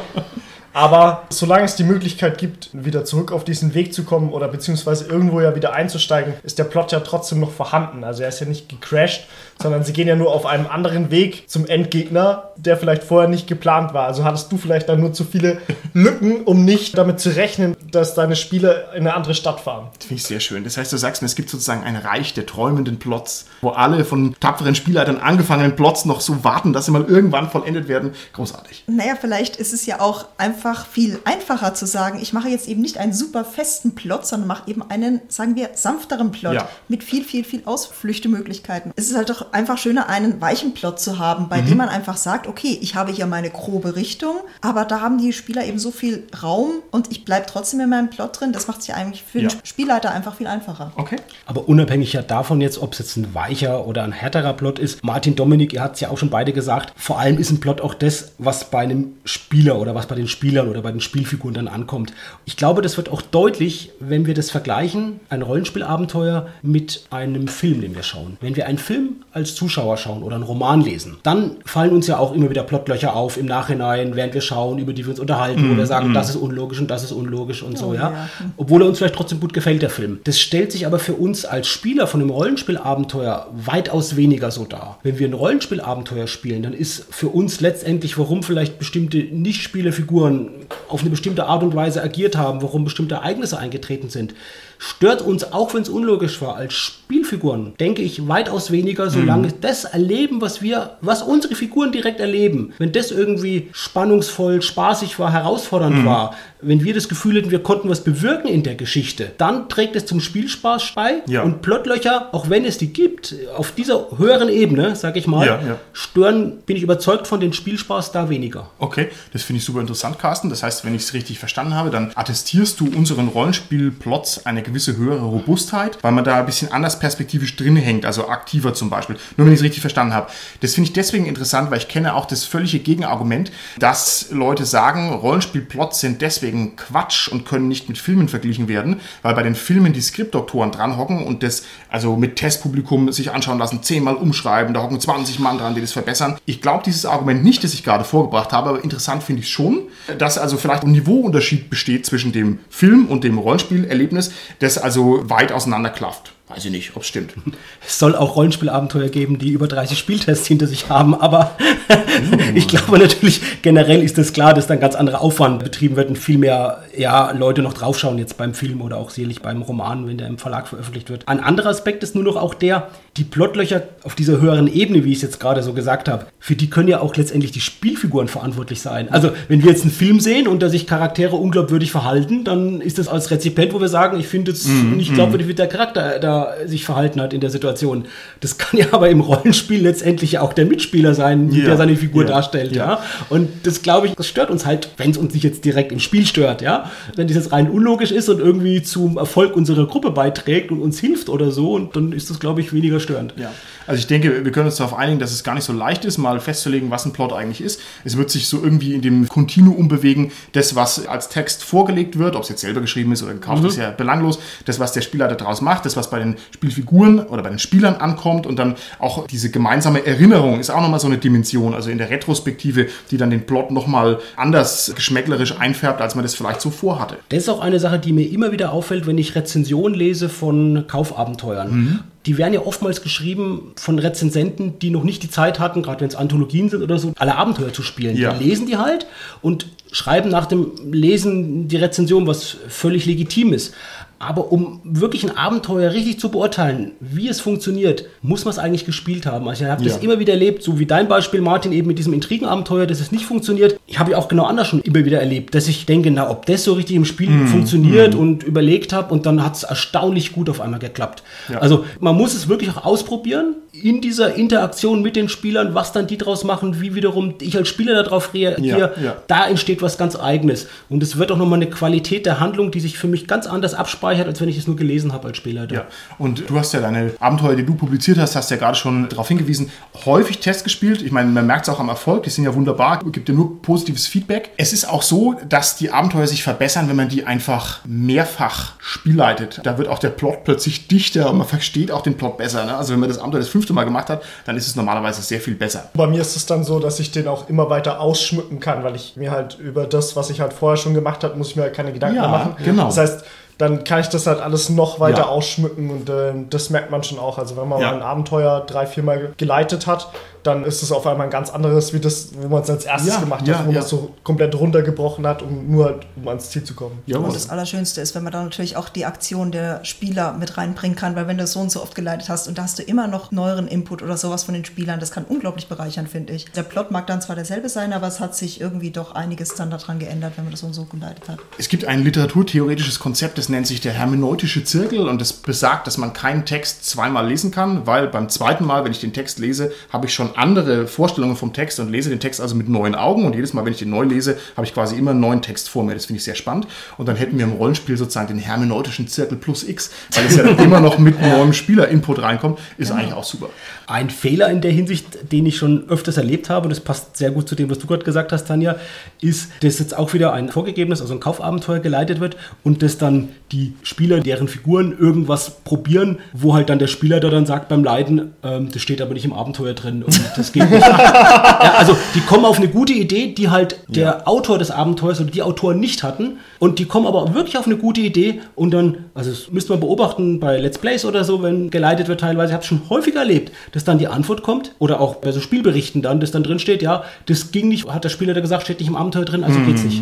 [0.74, 5.06] aber solange es die Möglichkeit gibt, wieder zurück auf diesen Weg zu kommen oder beziehungsweise
[5.08, 8.04] irgendwo ja wieder einzusteigen, ist der Plot ja trotzdem noch vorhanden.
[8.04, 9.28] Also er ist ja nicht gecrashed,
[9.62, 13.48] sondern sie gehen ja nur auf einem anderen Weg zum Endgegner, der vielleicht vorher nicht
[13.48, 14.08] geplant war.
[14.08, 15.60] Also hattest du vielleicht dann nur zu viele
[15.94, 19.88] Lücken, um nicht damit zu rechnen, dass deine Spieler in eine andere Stadt fahren.
[19.98, 20.64] Das finde ich sehr schön.
[20.64, 24.04] Das heißt, du sagst mir, es gibt sozusagen ein Reich der träumenden Plots, wo alle
[24.06, 28.12] von tapferen Spielleitern angefangenen Plots noch so warten, dass sie mal irgendwann vollendet werden.
[28.34, 28.84] Großartig.
[28.88, 32.82] Naja, vielleicht ist es ja auch einfach viel einfacher zu sagen, ich mache jetzt eben
[32.82, 36.70] nicht einen super festen Plot, sondern mache eben einen, sagen wir, sanfteren Plot Ja.
[36.88, 38.92] mit viel, viel, viel Ausflüchtemöglichkeiten.
[38.96, 42.18] Es ist halt doch einfach schöner, einen weichen Plot zu haben, bei dem man einfach
[42.18, 45.92] sagt, okay, ich habe hier meine grobe Richtung, aber da haben die Spieler eben so
[45.92, 48.52] viel Raum und ich bleibe trotzdem in meinem Plot drin.
[48.54, 49.50] Das macht es ja eigentlich für Ja.
[49.50, 50.92] den Spielleiter einfach viel einfacher.
[50.96, 51.18] Okay.
[51.46, 55.04] Aber unabhängig ja davon jetzt, ob es jetzt ein weicher oder ein härterer Plot ist,
[55.04, 57.82] Martin, Dominik, ihr habt es ja auch schon beide gesagt, vor allem ist ein Plot
[57.82, 61.54] auch das, was bei einem Spieler oder was bei den Spielern oder bei den Spielfiguren
[61.56, 62.14] dann ankommt.
[62.46, 67.82] Ich glaube, das wird auch deutlich, wenn wir das vergleichen, ein Rollenspielabenteuer mit einem Film,
[67.82, 68.38] den wir schauen.
[68.42, 72.18] Wenn wir einen Film als Zuschauer schauen oder einen Roman lesen, dann fallen uns ja
[72.18, 75.70] auch immer wieder Plotlöcher auf im Nachhinein, während wir schauen, über die wir uns unterhalten,
[75.70, 78.12] wo wir sagen, das ist unlogisch und das ist unlogisch und so, Oh, ja.
[78.12, 78.30] ja.
[78.56, 80.22] Obwohl er uns vielleicht trotzdem gut gefällt, der Film.
[80.24, 85.00] Das stellt sich aber für uns als Spieler von einem Rollenspielabenteuer weitaus weniger so dar.
[85.04, 90.50] Wenn wir ein Rollenspielabenteuer spielen, dann ist für uns letztendlich, warum vielleicht bestimmte Nicht-Spielerfiguren
[90.88, 94.34] auf eine bestimmte Art und Weise agiert haben, warum bestimmte Ereignisse eingetreten sind,
[94.78, 99.86] stört uns, auch wenn es unlogisch war, als Spielfiguren, denke ich, weitaus weniger, solange das
[99.86, 102.74] erleben, was wir, was unsere Figuren direkt erleben.
[102.78, 107.90] Wenn das irgendwie spannungsvoll, spaßig war, herausfordernd war, wenn wir das Gefühl hätten, wir konnten
[107.90, 111.22] was bewirken in der Geschichte, dann trägt es zum Spielspaß bei.
[111.28, 111.44] Ja.
[111.44, 115.60] Und Plotlöcher, auch wenn es die gibt, auf dieser höheren Ebene, sag ich mal, Ja,
[115.62, 115.80] ja.
[115.94, 118.70] stören, bin ich überzeugt von den Spielspaß da weniger.
[118.80, 120.50] Okay, das finde ich super interessant, Carsten.
[120.50, 124.98] Das heißt, wenn ich es richtig verstanden habe, dann attestierst du unseren Rollenspielplots eine gewisse
[124.98, 129.18] höhere Robustheit, weil man da ein bisschen anders perspektivisch drin hängt, also aktiver zum Beispiel.
[129.38, 130.32] Nur wenn ich es richtig verstanden habe.
[130.62, 135.14] Das finde ich deswegen interessant, weil ich kenne auch das völlige Gegenargument, dass Leute sagen,
[135.14, 139.94] Rollenspielplots sind deswegen Quatsch und können nicht mit Filmen verglichen werden, weil bei den Filmen
[139.94, 145.00] die Skriptdoktoren dranhocken und das also mit Testpublikum sich anschauen lassen, zehnmal umschreiben, da hocken
[145.00, 146.38] 20 Mann dran, die das verbessern.
[146.46, 149.84] Ich glaube dieses Argument nicht, das ich gerade vorgebracht habe, aber interessant finde ich schon,
[150.18, 155.52] dass also vielleicht ein Niveauunterschied besteht zwischen dem Film und dem Rollenspielerlebnis, das also weit
[155.52, 156.35] auseinander klafft.
[156.48, 157.34] Weiß ich nicht, ob es stimmt.
[157.88, 161.56] Es soll auch Rollenspielabenteuer geben, die über 30 Spieltests hinter sich haben, aber
[162.56, 166.18] ich glaube natürlich, generell ist es klar, dass dann ganz anderer Aufwand betrieben wird und
[166.18, 170.18] viel mehr ja, Leute noch draufschauen jetzt beim Film oder auch sicherlich beim Roman, wenn
[170.18, 171.28] der im Verlag veröffentlicht wird.
[171.28, 175.12] Ein anderer Aspekt ist nur noch auch der, die Plotlöcher auf dieser höheren Ebene, wie
[175.12, 178.28] ich es jetzt gerade so gesagt habe, für die können ja auch letztendlich die Spielfiguren
[178.28, 179.10] verantwortlich sein.
[179.10, 182.98] Also wenn wir jetzt einen Film sehen und da sich Charaktere unglaubwürdig verhalten, dann ist
[182.98, 186.50] das als Rezipient, wo wir sagen, ich finde es nicht glaubwürdig, wie der Charakter da
[186.66, 188.06] sich verhalten hat in der Situation.
[188.42, 191.66] Das kann ja aber im Rollenspiel letztendlich ja auch der Mitspieler sein, Ja.
[191.66, 192.30] der seine Figur Ja.
[192.30, 193.00] darstellt, ja.
[193.30, 196.00] Und das glaube ich, das stört uns halt, wenn es uns nicht jetzt direkt im
[196.00, 196.92] Spiel stört, ja.
[197.16, 201.00] Wenn das jetzt rein unlogisch ist und irgendwie zum Erfolg unserer Gruppe beiträgt und uns
[201.00, 203.34] hilft oder so, und dann ist das, glaube ich, weniger störend.
[203.36, 203.50] Ja.
[203.88, 206.18] Also ich denke, wir können uns darauf einigen, dass es gar nicht so leicht ist,
[206.18, 207.82] mal festzulegen, was ein Plot eigentlich ist.
[208.04, 212.36] Es wird sich so irgendwie in dem Kontinuum bewegen, das, was als Text vorgelegt wird,
[212.36, 214.40] ob es jetzt selber geschrieben ist oder gekauft, ist ja belanglos.
[214.66, 217.96] Das, was der Spieler daraus macht, das, was bei den Spielfiguren oder bei den Spielern
[217.96, 221.98] ankommt und dann auch diese gemeinsame Erinnerung ist auch nochmal so eine Dimension, also in
[221.98, 226.70] der Retrospektive, die dann den Plot nochmal anders geschmäcklerisch einfärbt, als man das vielleicht so
[226.70, 227.18] vorhatte.
[227.30, 230.86] Das ist auch eine Sache, die mir immer wieder auffällt, wenn ich Rezensionen lese von
[230.88, 232.04] Kaufabenteuern.
[232.26, 236.08] Die werden ja oftmals geschrieben von Rezensenten, die noch nicht die Zeit hatten, gerade wenn
[236.08, 238.16] es Anthologien sind oder so, alle Abenteuer zu spielen.
[238.18, 238.34] Ja.
[238.34, 239.06] Die lesen die halt
[239.42, 243.74] und schreiben nach dem Lesen die Rezension, was völlig legitim ist.
[244.18, 248.86] Aber um wirklich ein Abenteuer richtig zu beurteilen, wie es funktioniert, muss man es eigentlich
[248.86, 249.48] gespielt haben.
[249.48, 249.90] Also ich habe Ja.
[249.90, 253.12] das immer wieder erlebt, so wie dein Beispiel, Martin, eben mit diesem Intrigenabenteuer, dass es
[253.12, 253.78] nicht funktioniert.
[253.88, 256.46] Ich habe ja auch genau anders schon immer wieder erlebt, dass ich denke, na, ob
[256.46, 257.48] das so richtig im Spiel Mhm.
[257.48, 261.22] funktioniert und überlegt habe und dann hat es erstaunlich gut auf einmal geklappt.
[261.50, 261.60] Ja.
[261.60, 266.08] Also man muss es wirklich auch ausprobieren in dieser Interaktion mit den Spielern, was dann
[266.08, 268.94] die draus machen, wie wiederum ich als Spieler darauf reagiere.
[268.98, 269.16] Ja, ja.
[269.28, 270.68] Da entsteht was ganz Eigenes.
[270.90, 273.74] Und es wird auch nochmal eine Qualität der Handlung, die sich für mich ganz anders
[273.74, 275.68] abspeichert, als wenn ich es nur gelesen habe als Spieler.
[275.72, 275.86] Ja,
[276.18, 279.28] und du hast ja deine Abenteuer, die du publiziert hast, hast ja gerade schon darauf
[279.28, 279.72] hingewiesen,
[280.06, 281.02] häufig Tests gespielt.
[281.02, 283.62] Ich meine, man merkt es auch am Erfolg, die sind ja wunderbar, gibt dir nur
[283.62, 284.52] positives Feedback.
[284.58, 289.62] Es ist auch so, dass die Abenteuer sich verbessern, wenn man die einfach mehrfach spielleitet.
[289.64, 292.66] Da wird auch der Plot plötzlich dichter und man versteht auch den Plot besser.
[292.66, 292.76] Ne?
[292.76, 295.40] Also wenn man das Abenteuer das fünfte Mal gemacht hat, dann ist es normalerweise sehr
[295.42, 295.90] viel besser.
[295.96, 298.96] Bei mir ist es dann so, dass ich den auch immer weiter ausschmücken kann, weil
[298.96, 301.64] ich mir halt über das, was ich halt vorher schon gemacht habe, muss ich mir
[301.64, 302.56] halt keine Gedanken Ja, machen.
[302.64, 302.86] genau.
[302.86, 303.26] Das heißt,
[303.58, 305.28] dann kann ich das halt alles noch weiter Ja.
[305.30, 307.38] ausschmücken und äh, das merkt man schon auch.
[307.40, 307.92] Also wenn man Ja.
[307.92, 310.10] mal ein Abenteuer drei, viermal geleitet hat,
[310.46, 313.14] dann ist es auf einmal ein ganz anderes, wie das, wo man es als erstes
[313.14, 313.76] Ja, gemacht ja, hat, wo ja.
[313.76, 317.00] man es so komplett runtergebrochen hat, um nur halt, um ans Ziel zu kommen.
[317.08, 320.58] Ja, Und das Allerschönste ist, wenn man da natürlich auch die Aktion der Spieler mit
[320.58, 322.78] reinbringen kann, weil wenn du es so und so oft geleitet hast und da hast
[322.78, 326.34] du immer noch neueren Input oder sowas von den Spielern, das kann unglaublich bereichern, finde
[326.34, 326.46] ich.
[326.52, 329.72] Der Plot mag dann zwar derselbe sein, aber es hat sich irgendwie doch einiges dann
[329.72, 331.40] daran geändert, wenn man das so und so geleitet hat.
[331.58, 335.98] Es gibt ein literaturtheoretisches Konzept, das nennt sich der hermeneutische Zirkel und das besagt, dass
[335.98, 339.72] man keinen Text zweimal lesen kann, weil beim zweiten Mal, wenn ich den Text lese,
[339.92, 343.26] habe ich schon andere Vorstellungen vom Text und lese den Text also mit neuen Augen
[343.26, 345.70] und jedes Mal, wenn ich den neu lese, habe ich quasi immer einen neuen Text
[345.70, 345.94] vor mir.
[345.94, 346.68] Das finde ich sehr spannend
[346.98, 350.44] und dann hätten wir im Rollenspiel sozusagen den hermeneutischen Zirkel plus X, weil es ja
[350.44, 353.50] dann immer noch mit neuem Spieler-Input reinkommt, ist eigentlich auch super.
[353.88, 357.32] Ein Fehler in der Hinsicht, den ich schon öfters erlebt habe, und das passt sehr
[357.32, 358.76] gut zu dem, was du gerade gesagt hast, Tanja,
[359.22, 363.30] ist, dass jetzt auch wieder ein vorgegebenes, also ein Kaufabenteuer geleitet wird und dass dann
[363.52, 367.84] die Spieler, deren Figuren irgendwas probieren, wo halt dann der Spieler da dann sagt beim
[367.84, 370.04] Leiden, ähm, das steht aber nicht im Abenteuer drin.
[370.04, 370.82] Und das geht nicht.
[370.88, 374.26] ja, also die kommen auf eine gute Idee, die halt der Ja.
[374.26, 376.38] Autor des Abenteuers oder die Autoren nicht hatten.
[376.60, 379.82] Und die kommen aber wirklich auf eine gute Idee und dann, also das müsste man
[379.82, 382.48] beobachten bei Let's Plays oder so, wenn geleitet wird teilweise.
[382.50, 385.40] Ich habe es schon häufiger erlebt, dass dann die Antwort kommt oder auch bei so
[385.42, 388.64] Spielberichten dann, dass dann drin steht, ja, das ging nicht, hat der Spieler da gesagt,
[388.64, 390.02] steht nicht im Abenteuer drin, also geht's nicht.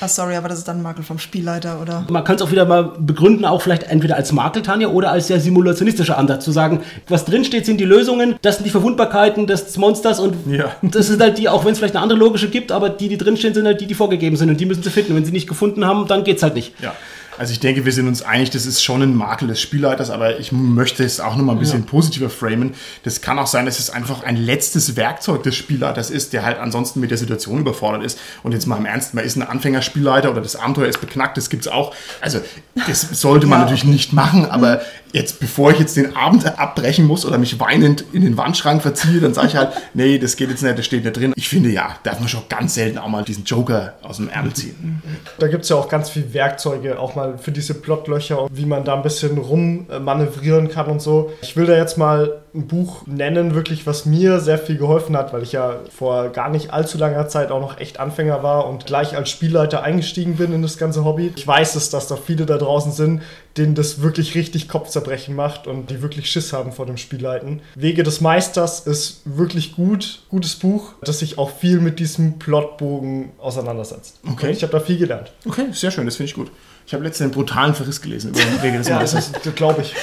[0.00, 2.04] Ah, sorry, aber das ist dann ein Makel vom Spielleiter, oder?
[2.08, 5.26] Man kann es auch wieder mal begründen, auch vielleicht entweder als Makel, Tanja, oder als
[5.26, 9.27] sehr simulationistischer Ansatz, zu sagen, was drin steht, sind die Lösungen, das sind die Verwundbarkeiten
[9.36, 10.74] des Monsters und Ja.
[10.82, 13.18] das sind halt die, auch wenn es vielleicht eine andere logische gibt, aber die, die
[13.18, 15.14] drinstehen, sind halt die, die vorgegeben sind und die müssen sie finden.
[15.14, 16.74] Wenn sie nicht gefunden haben, dann geht's halt nicht.
[16.82, 16.94] Ja.
[17.40, 20.40] Also ich denke, wir sind uns einig, das ist schon ein Makel des Spielleiters, aber
[20.40, 22.74] ich möchte es auch noch mal ein bisschen positiver framen.
[23.04, 26.58] Das kann auch sein, dass es einfach ein letztes Werkzeug des Spielleiters ist, der halt
[26.58, 28.18] ansonsten mit der Situation überfordert ist.
[28.42, 31.48] Und jetzt mal im Ernst, man ist ein Anfängerspielleiter oder das Abenteuer ist beknackt, das
[31.48, 31.94] gibt's auch.
[32.20, 32.40] Also
[32.88, 33.64] das sollte man Ja.
[33.66, 34.80] natürlich nicht machen, aber
[35.12, 39.20] jetzt, bevor ich jetzt den Abend abbrechen muss oder mich weinend in den Wandschrank verziehe,
[39.20, 41.32] dann sage ich halt, nee, das geht jetzt nicht, das steht nicht drin.
[41.36, 44.52] Ich finde ja, darf man schon ganz selten auch mal diesen Joker aus dem Ärmel
[44.52, 45.02] ziehen.
[45.38, 48.66] Da gibt es ja auch ganz viele Werkzeuge, auch mal für diese Plotlöcher, und wie
[48.66, 51.32] man da ein bisschen rummanövrieren kann und so.
[51.42, 55.32] Ich will da jetzt mal ein Buch nennen, wirklich, was mir sehr viel geholfen hat,
[55.32, 58.86] weil ich ja vor gar nicht allzu langer Zeit auch noch echt Anfänger war und
[58.86, 61.32] gleich als Spielleiter eingestiegen bin in das ganze Hobby.
[61.36, 63.22] Ich weiß es, dass da viele da draußen sind,
[63.56, 67.60] denen das wirklich richtig Kopfzerbrechen macht und die wirklich Schiss haben vor dem Spielleiten.
[67.74, 73.30] Wege des Meisters ist wirklich gut, gutes Buch, das sich auch viel mit diesem Plotbogen
[73.38, 74.20] auseinandersetzt.
[74.30, 74.46] Okay.
[74.46, 75.32] Und ich habe da viel gelernt.
[75.46, 76.50] Okay, sehr schön, das finde ich gut.
[76.86, 79.54] Ich habe letztens einen brutalen Verriss gelesen über den Wege des Ja, das Meisters.
[79.54, 79.94] glaube ich.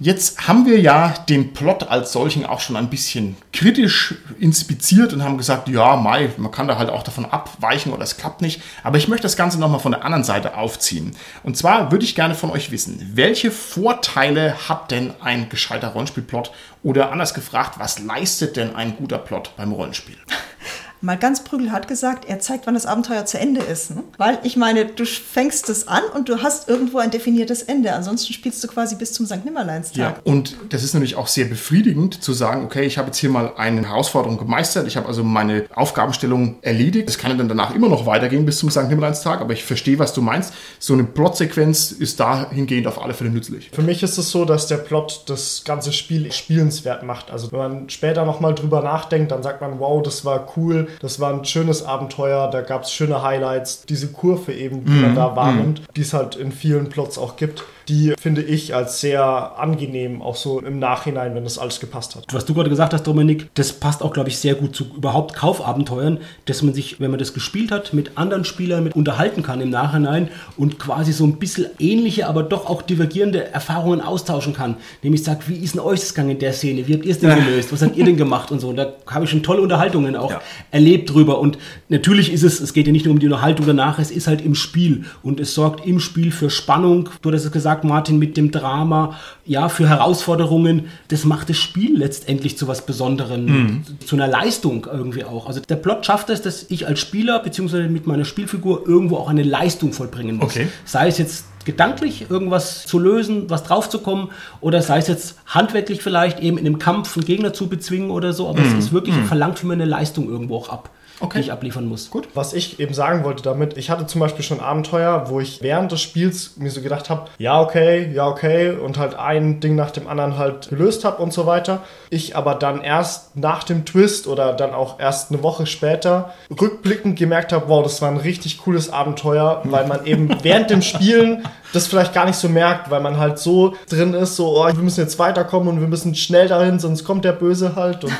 [0.00, 5.24] Jetzt haben wir ja den Plot als solchen auch schon ein bisschen kritisch inspiziert und
[5.24, 8.62] haben gesagt, ja, Mai, man kann da halt auch davon abweichen oder es klappt nicht.
[8.84, 11.16] Aber ich möchte das Ganze nochmal von der anderen Seite aufziehen.
[11.42, 16.52] Und zwar würde ich gerne von euch wissen, welche Vorteile hat denn ein gescheiter Rollenspielplot?
[16.84, 20.16] Oder anders gefragt, was leistet denn ein guter Plot beim Rollenspiel?
[21.00, 23.92] Mal ganz Prügel hat gesagt, er zeigt, wann das Abenteuer zu Ende ist.
[23.92, 24.02] Ne?
[24.16, 27.92] Weil ich meine, du fängst es an und du hast irgendwo ein definiertes Ende.
[27.92, 29.44] Ansonsten spielst du quasi bis zum St.
[29.44, 30.20] Nimmerleinstag.
[30.24, 33.52] Und das ist natürlich auch sehr befriedigend zu sagen, okay, ich habe jetzt hier mal
[33.56, 37.08] eine Herausforderung gemeistert, ich habe also meine Aufgabenstellung erledigt.
[37.08, 38.88] Es kann dann danach immer noch weitergehen bis zum St.
[38.88, 40.52] Nimmerleinstag, aber ich verstehe, was du meinst.
[40.80, 43.70] So eine Plotsequenz ist dahingehend auf alle Fälle nützlich.
[43.72, 47.30] Für mich ist es so, dass der Plot das ganze Spiel spielenswert macht.
[47.30, 51.20] Also wenn man später nochmal drüber nachdenkt, dann sagt man, wow, das war cool, das
[51.20, 53.82] war ein schönes Abenteuer, da gab es schöne Highlights.
[53.86, 57.64] Diese Kurve eben, die man da wahrnimmt, die es halt in vielen Plots auch gibt,
[57.88, 62.24] die finde ich als sehr angenehm, auch so im Nachhinein, wenn das alles gepasst hat.
[62.32, 65.34] Was du gerade gesagt hast, Dominik, das passt auch, glaube ich, sehr gut zu überhaupt
[65.34, 69.60] Kaufabenteuern, dass man sich, wenn man das gespielt hat, mit anderen Spielern mit unterhalten kann
[69.60, 74.76] im Nachhinein und quasi so ein bisschen ähnliche, aber doch auch divergierende Erfahrungen austauschen kann.
[75.02, 76.86] Nämlich sagt, wie ist denn euch das gegangen in der Szene?
[76.86, 77.72] Wie habt ihr es denn gelöst?
[77.72, 78.68] Was habt ihr denn gemacht und so?
[78.68, 80.40] Und da habe ich schon tolle Unterhaltungen auch Ja.
[80.70, 81.38] erlebt drüber.
[81.38, 84.26] Und natürlich ist es, es geht ja nicht nur um die Unterhaltung danach, es ist
[84.26, 87.08] halt im Spiel und es sorgt im Spiel für Spannung.
[87.22, 90.86] Du hattest es gesagt, Martin, mit dem Drama, ja, für Herausforderungen.
[91.08, 95.46] Das macht das Spiel letztendlich zu was Besonderem, zu einer Leistung irgendwie auch.
[95.46, 99.28] Also der Plot schafft es, dass ich als Spieler beziehungsweise mit meiner Spielfigur irgendwo auch
[99.28, 100.52] eine Leistung vollbringen muss.
[100.52, 100.68] Okay.
[100.84, 104.28] Sei es jetzt gedanklich irgendwas zu lösen, was draufzukommen,
[104.60, 108.32] oder sei es jetzt handwerklich vielleicht eben in einem Kampf einen Gegner zu bezwingen oder
[108.32, 110.88] so, aber es ist wirklich verlangt für mir eine Leistung irgendwo auch ab,
[111.20, 111.38] Okay.
[111.38, 112.10] die ich abliefern muss.
[112.10, 112.28] Gut.
[112.34, 115.90] Was ich eben sagen wollte damit, ich hatte zum Beispiel schon Abenteuer, wo ich während
[115.90, 119.90] des Spiels mir so gedacht habe, ja okay, ja okay und halt ein Ding nach
[119.90, 121.82] dem anderen halt gelöst habe und so weiter.
[122.10, 127.18] Ich aber dann erst nach dem Twist oder dann auch erst eine Woche später rückblickend
[127.18, 131.44] gemerkt habe, wow, das war ein richtig cooles Abenteuer, weil man eben während dem Spielen
[131.72, 134.74] das vielleicht gar nicht so merkt, weil man halt so drin ist, so, oh, wir
[134.74, 138.12] müssen jetzt weiterkommen und wir müssen schnell dahin, sonst kommt der Böse halt und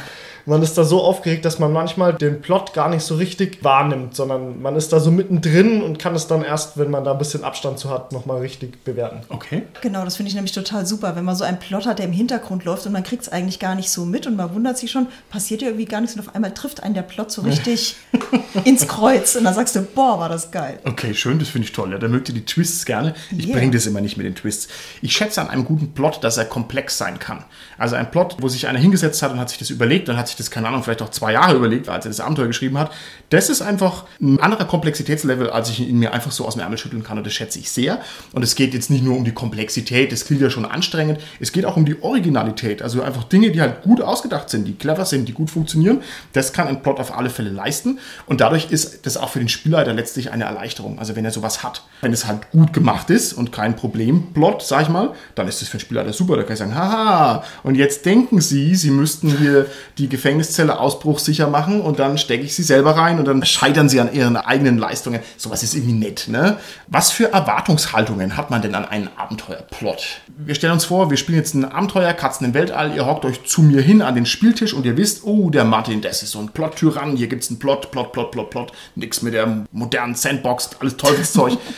[0.49, 4.17] man ist da so aufgeregt, dass man manchmal den Plot gar nicht so richtig wahrnimmt,
[4.17, 7.19] sondern man ist da so mittendrin und kann es dann erst, wenn man da ein
[7.19, 9.21] bisschen Abstand zu hat, nochmal richtig bewerten.
[9.29, 9.63] Okay.
[9.81, 12.13] Genau, das finde ich nämlich total super, wenn man so einen Plot hat, der im
[12.13, 14.91] Hintergrund läuft und man kriegt es eigentlich gar nicht so mit und man wundert sich
[14.91, 17.97] schon, passiert ja irgendwie gar nichts und auf einmal trifft einen der Plot so richtig
[18.65, 20.79] ins Kreuz und dann sagst du, boah, war das geil.
[20.85, 21.93] Okay, schön, das finde ich toll.
[21.93, 23.15] Ja, da mögt ihr die Twists gerne.
[23.37, 23.57] Ich Yeah.
[23.57, 24.69] bringe das immer nicht mit den Twists.
[25.01, 27.45] Ich schätze an einem guten Plot, dass er komplex sein kann.
[27.79, 30.29] Also ein Plot, wo sich einer hingesetzt hat und hat sich das überlegt, dann hat
[30.29, 32.91] sich das, keine Ahnung, vielleicht auch zwei Jahre überlegt, als er das Abenteuer geschrieben hat.
[33.31, 36.79] Das ist einfach ein anderer Komplexitätslevel, als ich ihn mir einfach so aus dem Ärmel
[36.79, 38.01] schütteln kann und das schätze ich sehr.
[38.33, 41.53] Und es geht jetzt nicht nur um die Komplexität, das klingt ja schon anstrengend, es
[41.53, 45.05] geht auch um die Originalität, also einfach Dinge, die halt gut ausgedacht sind, die clever
[45.05, 46.03] sind, die gut funktionieren.
[46.33, 49.49] Das kann ein Plot auf alle Fälle leisten und dadurch ist das auch für den
[49.49, 51.85] Spielleiter letztlich eine Erleichterung, also wenn er sowas hat.
[52.01, 55.69] Wenn es halt gut gemacht ist und kein Problemplot, sag ich mal, dann ist das
[55.69, 59.37] für den Spielleiter super, da kann ich sagen, haha, und jetzt denken Sie, Sie müssten
[59.37, 59.67] hier
[59.99, 63.99] die Gefängniszelle ausbruchssicher machen und dann stecke ich sie selber rein und dann scheitern sie
[63.99, 65.21] an ihren eigenen Leistungen.
[65.39, 66.59] Sowas ist irgendwie nett, ne?
[66.87, 70.21] Was für Erwartungshaltungen hat man denn an einen Abenteuerplot?
[70.37, 73.45] Wir stellen uns vor, wir spielen jetzt ein Abenteuer, Katzen im Weltall, ihr hockt euch
[73.45, 76.41] zu mir hin an den Spieltisch und ihr wisst, oh, der Martin, das ist so
[76.41, 80.71] ein Plot-Tyrann, hier gibt's einen Plot, Plot, Plot, Plot, Plot, nix mit der modernen Sandbox,
[80.79, 81.57] alles Teufelszeug.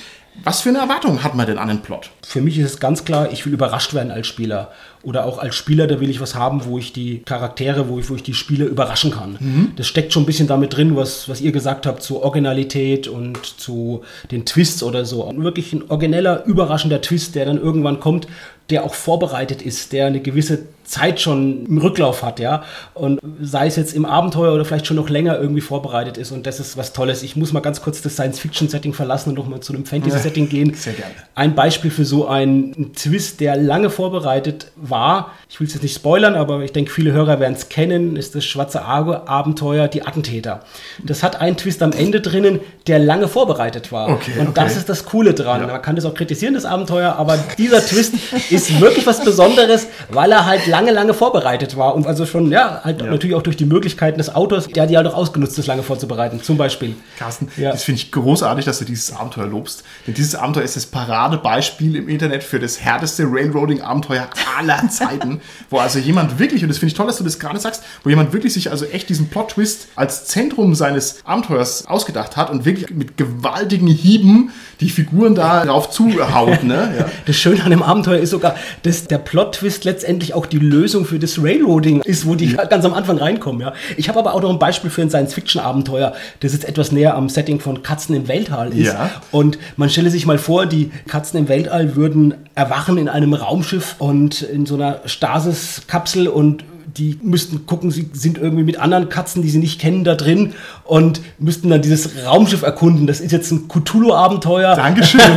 [0.42, 2.10] Was für eine Erwartung hat man denn an den Plot?
[2.26, 4.72] Für mich ist es ganz klar, ich will überrascht werden als Spieler.
[5.02, 8.10] Oder auch als Spieler, da will ich was haben, wo ich die Charaktere, wo ich,
[8.10, 9.38] wo ich die Spieler überraschen kann.
[9.40, 9.72] Mhm.
[9.76, 13.38] Das steckt schon ein bisschen damit drin, was, was ihr gesagt habt, zu Originalität und
[13.44, 15.24] zu den Twists oder so.
[15.24, 18.26] Und wirklich ein origineller, überraschender Twist, der dann irgendwann kommt,
[18.70, 22.64] der auch vorbereitet ist, der eine gewisse Zeit schon im Rücklauf hat, ja.
[22.94, 26.32] Und sei es jetzt im Abenteuer oder vielleicht schon noch länger irgendwie vorbereitet ist.
[26.32, 27.22] Und das ist was Tolles.
[27.22, 30.74] Ich muss mal ganz kurz das Science-Fiction-Setting verlassen und nochmal zu einem Fantasy-Setting gehen.
[30.74, 31.14] Sehr gerne.
[31.34, 35.32] Ein Beispiel für so einen Twist, der lange vorbereitet war.
[35.48, 38.34] Ich will es jetzt nicht spoilern, aber ich denke, viele Hörer werden es kennen, ist
[38.34, 40.60] das Schwarze Auge-Abenteuer Die Attentäter.
[41.02, 44.08] Das hat einen Twist am Ende drinnen, der lange vorbereitet war.
[44.10, 44.52] Okay, und okay.
[44.54, 45.60] das ist das Coole dran.
[45.60, 45.66] Ja.
[45.66, 48.14] Man kann das auch kritisieren, das Abenteuer, aber dieser Twist
[48.50, 51.94] ist wirklich was Besonderes, weil er halt lange, lange vorbereitet war.
[51.94, 53.06] Und also schon, ja, halt Ja.
[53.10, 56.42] natürlich auch durch die Möglichkeiten des Autors, der die halt auch ausgenutzt, das lange vorzubereiten.
[56.42, 56.94] Zum Beispiel.
[57.18, 57.72] Carsten, Ja.
[57.72, 59.84] das finde ich großartig, dass du dieses Abenteuer lobst.
[60.06, 65.40] Denn dieses Abenteuer ist das Paradebeispiel im Internet für das härteste Railroading-Abenteuer aller Zeiten.
[65.68, 68.08] wo also jemand wirklich, und das finde ich toll, dass du das gerade sagst, wo
[68.08, 72.90] jemand wirklich sich also echt diesen Plot-Twist als Zentrum seines Abenteuers ausgedacht hat und wirklich
[72.90, 76.62] mit gewaltigen Hieben die Figuren da drauf zuhaut.
[76.62, 76.94] Ne?
[76.98, 77.06] Ja.
[77.26, 81.18] Das Schöne an dem Abenteuer ist sogar, dass der Plot-Twist letztendlich auch die Lösung für
[81.18, 83.60] das Railroading ist, wo die ganz am Anfang reinkommen.
[83.60, 83.72] Ja.
[83.96, 87.28] Ich habe aber auch noch ein Beispiel für ein Science-Fiction-Abenteuer, das jetzt etwas näher am
[87.28, 88.88] Setting von Katzen im Weltall ist.
[88.88, 89.10] Ja.
[89.30, 93.96] Und man stelle sich mal vor, die Katzen im Weltall würden erwachen in einem Raumschiff
[93.98, 96.64] und in so einer Stasis-Kapsel und
[96.96, 100.54] die müssten gucken, sie sind irgendwie mit anderen Katzen, die sie nicht kennen, da drin
[100.84, 103.06] und müssten dann dieses Raumschiff erkunden.
[103.06, 104.74] Das ist jetzt ein Cthulhu-Abenteuer.
[104.74, 105.20] Dankeschön.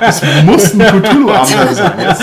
[0.00, 1.92] Das muss ein Cthulhu-Abenteuer sein.
[2.00, 2.18] Ja.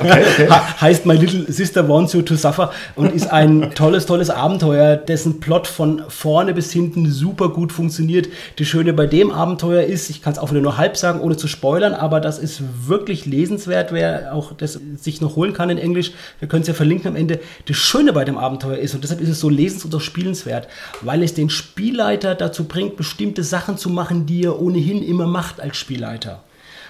[0.00, 0.48] Okay, okay.
[0.80, 5.40] Heißt My Little Sister Wants You to Suffer und ist ein tolles, tolles Abenteuer, dessen
[5.40, 8.28] Plot von vorne bis hinten super gut funktioniert.
[8.58, 11.36] Das Schöne bei dem Abenteuer ist, ich kann es auch wieder nur halb sagen, ohne
[11.36, 15.78] zu spoilern, aber das ist wirklich lesenswert, wer auch das sich noch holen kann in
[15.78, 16.12] Englisch.
[16.40, 17.37] Wir können es ja verlinken am Ende.
[17.66, 20.68] Das Schöne bei dem Abenteuer ist, und deshalb ist es so lesens- und auch spielenswert,
[21.00, 25.60] weil es den Spielleiter dazu bringt, bestimmte Sachen zu machen, die er ohnehin immer macht
[25.60, 26.42] als Spielleiter.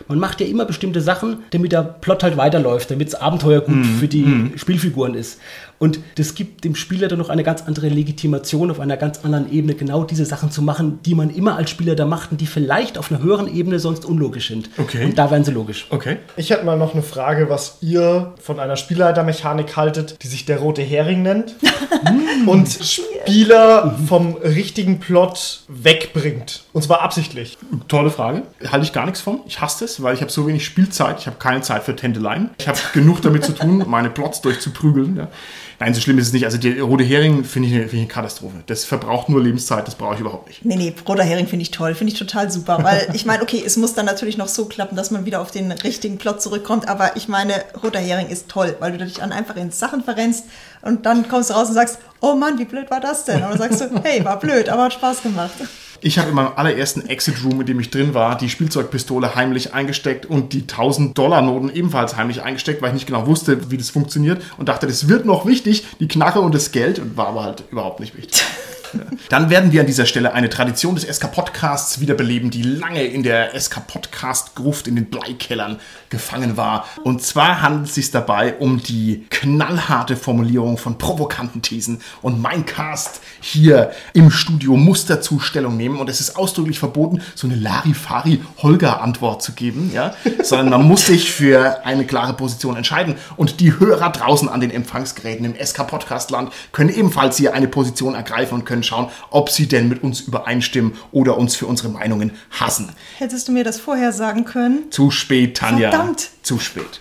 [0.06, 3.74] Man macht ja immer bestimmte Sachen, damit der Plot halt weiterläuft, damit das Abenteuer gut
[3.74, 5.40] Mhm, für die Spielfiguren ist.
[5.78, 9.50] Und das gibt dem Spieler dann noch eine ganz andere Legitimation auf einer ganz anderen
[9.52, 12.46] Ebene, genau diese Sachen zu machen, die man immer als Spieler da macht und die
[12.46, 14.70] vielleicht auf einer höheren Ebene sonst unlogisch sind.
[14.76, 15.04] Okay.
[15.04, 15.86] Und da werden sie logisch.
[15.90, 16.16] Okay.
[16.36, 20.58] Ich hätte mal noch eine Frage, was ihr von einer Spielleitermechanik haltet, die sich der
[20.58, 21.54] rote Hering nennt
[22.46, 26.64] und Spieler vom richtigen Plot wegbringt.
[26.72, 27.56] Und zwar absichtlich.
[27.86, 28.42] Tolle Frage.
[28.70, 29.40] Halte ich gar nichts von.
[29.46, 31.20] Ich hasse es, weil ich habe so wenig Spielzeit.
[31.20, 32.50] Ich habe keine Zeit für Tendeleien.
[32.58, 35.16] Ich habe genug damit zu tun, meine Plots durchzuprügeln.
[35.16, 35.28] Ja.
[35.80, 36.44] Nein, so schlimm ist es nicht.
[36.44, 38.56] Also der rote Hering finde ich, eine- finde ich eine Katastrophe.
[38.66, 39.86] Das verbraucht nur Lebenszeit.
[39.86, 40.64] Das brauche ich überhaupt nicht.
[40.64, 43.62] Nee, nee, roter Hering finde ich toll, finde ich total super, weil ich meine, okay,
[43.64, 46.88] es muss dann natürlich noch so klappen, dass man wieder auf den richtigen Plot zurückkommt,
[46.88, 50.46] aber ich meine, roter Hering ist toll, weil du dich dann einfach in Sachen verrennst
[50.82, 53.36] und dann kommst du raus und sagst, oh Mann, wie blöd war das denn?
[53.44, 55.52] Und dann sagst du, hey, war blöd, aber hat Spaß gemacht.
[56.00, 59.74] Ich habe in meinem allerersten Exit Room, in dem ich drin war, die Spielzeugpistole heimlich
[59.74, 64.40] eingesteckt und die 1000-Dollar-Noten ebenfalls heimlich eingesteckt, weil ich nicht genau wusste, wie das funktioniert
[64.58, 67.64] und dachte, das wird noch wichtig, die Knarre und das Geld, und war aber halt
[67.72, 68.42] überhaupt nicht wichtig.
[69.28, 73.58] Dann werden wir an dieser Stelle eine Tradition des SK-Podcasts wiederbeleben, die lange in der
[73.58, 75.78] SK-Podcast-Gruft in den Bleikellern
[76.10, 76.86] gefangen war.
[77.04, 82.00] Und zwar handelt es sich dabei um die knallharte Formulierung von provokanten Thesen.
[82.22, 85.98] Und mein Cast hier im Studio muss dazu Stellung nehmen.
[85.98, 90.14] Und es ist ausdrücklich verboten, so eine Larifari-Holger-Antwort zu geben, ja?
[90.42, 93.16] sondern man muss sich für eine klare Position entscheiden.
[93.36, 98.54] Und die Hörer draußen an den Empfangsgeräten im SK-Podcast-Land können ebenfalls hier eine Position ergreifen
[98.54, 102.90] und können schauen, ob sie denn mit uns übereinstimmen oder uns für unsere Meinungen hassen.
[103.18, 104.90] Hättest du mir das vorher sagen können?
[104.90, 105.90] Zu spät, Tanja.
[105.90, 106.30] Verdammt.
[106.42, 107.00] Zu spät.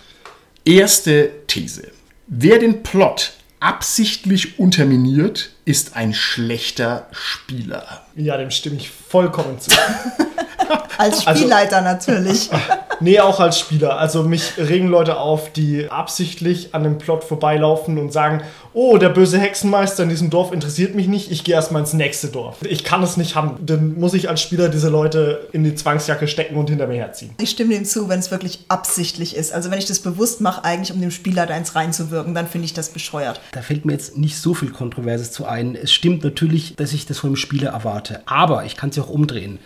[0.64, 1.90] Erste These.
[2.26, 8.00] Wer den Plot absichtlich unterminiert, ist ein schlechter Spieler.
[8.16, 9.70] Ja, dem stimme ich vollkommen zu.
[10.98, 12.50] Als Also- Spielleiter natürlich.
[13.00, 13.96] Nee, auch als Spieler.
[14.00, 19.10] Also mich regen Leute auf, die absichtlich an dem Plot vorbeilaufen und sagen, oh, der
[19.10, 22.56] böse Hexenmeister in diesem Dorf interessiert mich nicht, ich gehe erstmal ins nächste Dorf.
[22.68, 23.64] Ich kann es nicht haben.
[23.64, 27.30] Dann muss ich als Spieler diese Leute in die Zwangsjacke stecken und hinter mir herziehen.
[27.40, 29.52] Ich stimme dem zu, wenn es wirklich absichtlich ist.
[29.52, 32.74] Also wenn ich das bewusst mache, eigentlich um dem Spielleiter eins reinzuwirken, dann finde ich
[32.74, 33.40] das bescheuert.
[33.52, 35.57] Da fällt mir jetzt nicht so viel Kontroverses zu ein.
[35.76, 38.22] Es stimmt natürlich, dass ich das von dem Spieler erwarte.
[38.26, 39.58] Aber ich kann es ja auch umdrehen.